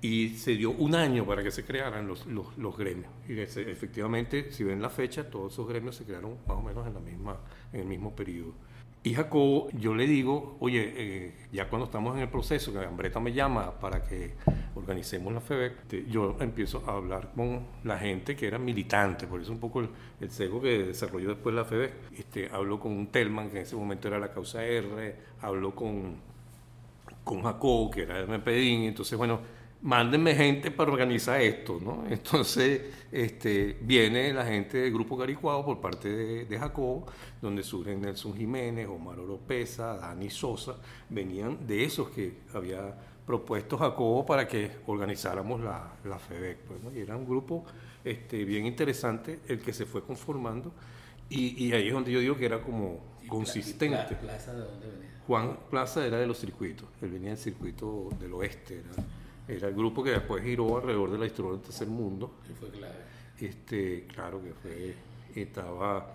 [0.00, 3.12] y se dio un año para que se crearan los, los, gremios.
[3.28, 6.94] Y efectivamente, si ven la fecha, todos esos gremios se crearon más o menos en,
[6.94, 7.36] la misma,
[7.74, 8.54] en el mismo periodo.
[9.04, 13.18] Y Jacobo, yo le digo, oye, eh, ya cuando estamos en el proceso, que Ambreta
[13.18, 14.34] me llama para que
[14.76, 19.50] organicemos la FEBEC, yo empiezo a hablar con la gente que era militante, por eso
[19.50, 19.88] un poco el,
[20.20, 21.92] el cego que desarrolló después la FEBEC.
[22.16, 26.14] Este, hablo con Telman, que en ese momento era la causa R, hablo con,
[27.24, 29.40] con Jacobo, que era el MPDIN, entonces, bueno,
[29.82, 32.04] mándenme gente para organizar esto, ¿no?
[32.10, 37.06] Entonces, este, viene la gente del Grupo Caricuado por parte de, de Jacobo,
[37.40, 40.76] donde surgen Nelson Jiménez, Omar Oropesa, Dani Sosa,
[41.10, 42.94] venían de esos que había
[43.26, 47.64] propuesto Jacobo para que organizáramos la, la FEBEC, pues, y era un grupo
[48.04, 50.72] este, bien interesante el que se fue conformando,
[51.28, 54.16] y, y ahí es donde yo digo que era como consistente.
[54.16, 55.08] ¿Plaza de dónde venía?
[55.26, 59.04] Juan Plaza era de los circuitos, él venía del circuito del oeste, era
[59.56, 62.34] era el grupo que después giró alrededor de la historia del tercer mundo.
[62.50, 62.94] Y fue clave.
[63.40, 64.94] Este, claro que fue,
[65.34, 66.06] estaba,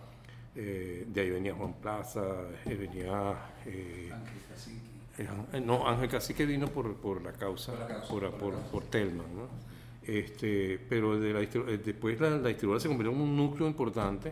[0.56, 2.24] eh, de ahí venía Juan Plaza,
[2.66, 3.34] eh, venía...
[3.66, 5.60] Eh, Ángel Cacique.
[5.62, 7.74] no, Ángel Cacique vino por, por la causa,
[8.10, 9.48] por, por, por, Telman, ¿no?
[10.04, 14.32] Este, pero de la, después la, la se convirtió en un núcleo importante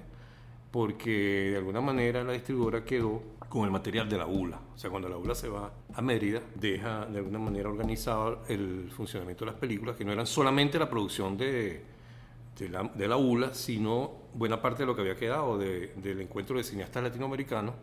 [0.71, 4.59] porque de alguna manera la distribuidora quedó con el material de la ULA.
[4.75, 8.91] O sea, cuando la ULA se va a Mérida, deja de alguna manera organizado el
[8.91, 11.81] funcionamiento de las películas, que no eran solamente la producción de,
[12.59, 16.57] de, la, de la, ULA, sino buena parte de lo que había quedado del encuentro
[16.57, 17.75] de cineastas latinoamericanos,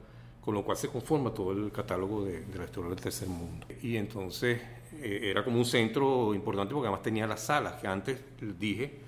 [0.43, 3.67] con lo cual se conforma todo el catálogo de, la historia del tercer mundo.
[3.81, 4.61] Y entonces
[5.01, 8.21] eh, era como un centro importante porque además tenía las salas, que antes
[8.59, 9.01] dije,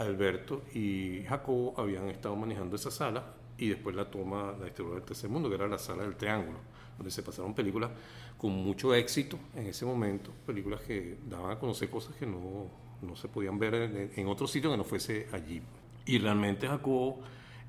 [0.00, 3.22] Alberto y Jacobo habían estado manejando esas salas
[3.58, 6.58] y después la toma la historia del tercer mundo, que era la sala del triángulo,
[6.96, 7.90] donde se pasaron películas
[8.38, 12.70] con mucho éxito en ese momento, películas que daban a conocer cosas que no,
[13.02, 15.60] no se podían ver en, otro sitio que no fuese allí.
[16.06, 17.20] Y realmente Jacobo,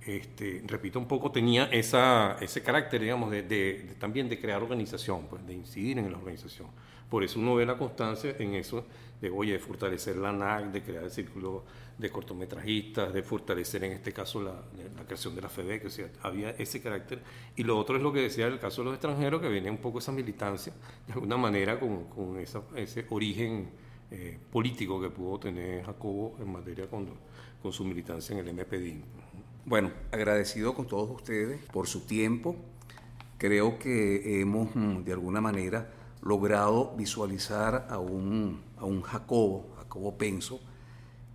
[0.06, 5.28] este, repito un poco, tenía esa, ese carácter, digamos, de, de, también de crear organización,
[5.30, 6.68] pues, de incidir en la organización.
[7.10, 8.86] Por eso uno ve la constancia en eso
[9.20, 11.66] de, oye, de fortalecer la NAC, de crear el círculo
[11.98, 14.54] de cortometrajistas, de fortalecer en este caso la,
[14.96, 17.22] la creación de la FEDEC, o sea, había ese carácter.
[17.56, 19.78] Y lo otro es lo que decía el caso de los extranjeros, que viene un
[19.78, 20.74] poco esa militancia,
[21.06, 23.70] de alguna manera con, con esa, ese origen
[24.10, 27.08] eh, político que pudo tener Jacobo en materia con,
[27.62, 29.04] con su militancia en el MPD.
[29.64, 32.56] Bueno, agradecido con todos ustedes por su tiempo.
[33.38, 35.88] Creo que hemos, mm, de alguna manera,
[36.24, 40.60] logrado visualizar a un, a un Jacobo, Jacobo Penso,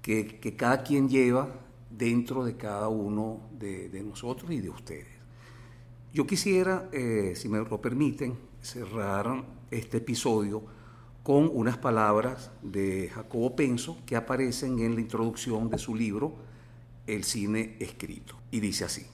[0.02, 1.48] que, cada quien lleva
[1.88, 5.06] dentro de cada uno de, nosotros y de ustedes.
[6.12, 10.64] Yo quisiera, eh, si me lo permiten, cerrar este episodio
[11.22, 16.45] con unas palabras de Jacobo Penso que aparecen en la introducción de su libro
[17.06, 18.36] El cine escrito.
[18.50, 19.06] Y dice así,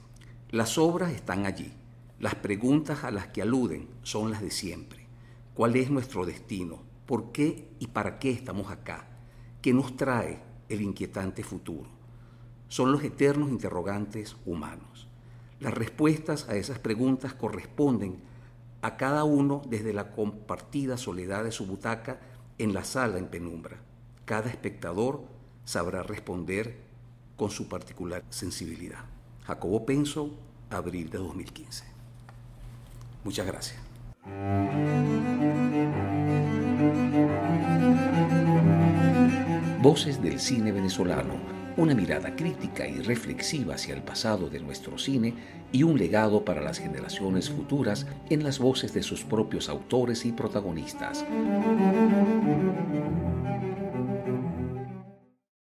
[0.49, 1.73] las obras están allí,
[2.19, 5.07] las preguntas a las que aluden son las de siempre.
[5.53, 6.81] ¿Cuál es nuestro destino?
[7.05, 9.07] ¿Por qué y para qué estamos acá?
[9.61, 11.89] ¿Qué nos trae el inquietante futuro.
[12.67, 15.07] Son los eternos interrogantes humanos.
[15.59, 18.17] Las respuestas a esas preguntas corresponden
[18.81, 22.19] a cada uno desde la compartida soledad de su butaca
[22.57, 23.77] en la sala en penumbra.
[24.25, 25.23] Cada espectador
[25.63, 26.81] sabrá responder
[27.35, 29.05] con su particular sensibilidad.
[29.45, 30.31] Jacobo Penso,
[30.69, 31.85] abril de 2015.
[33.23, 33.79] Muchas gracias.
[39.81, 41.33] Voces del cine venezolano,
[41.75, 45.33] una mirada crítica y reflexiva hacia el pasado de nuestro cine
[45.73, 50.31] y un legado para las generaciones futuras en las voces de sus propios autores y
[50.31, 51.25] protagonistas.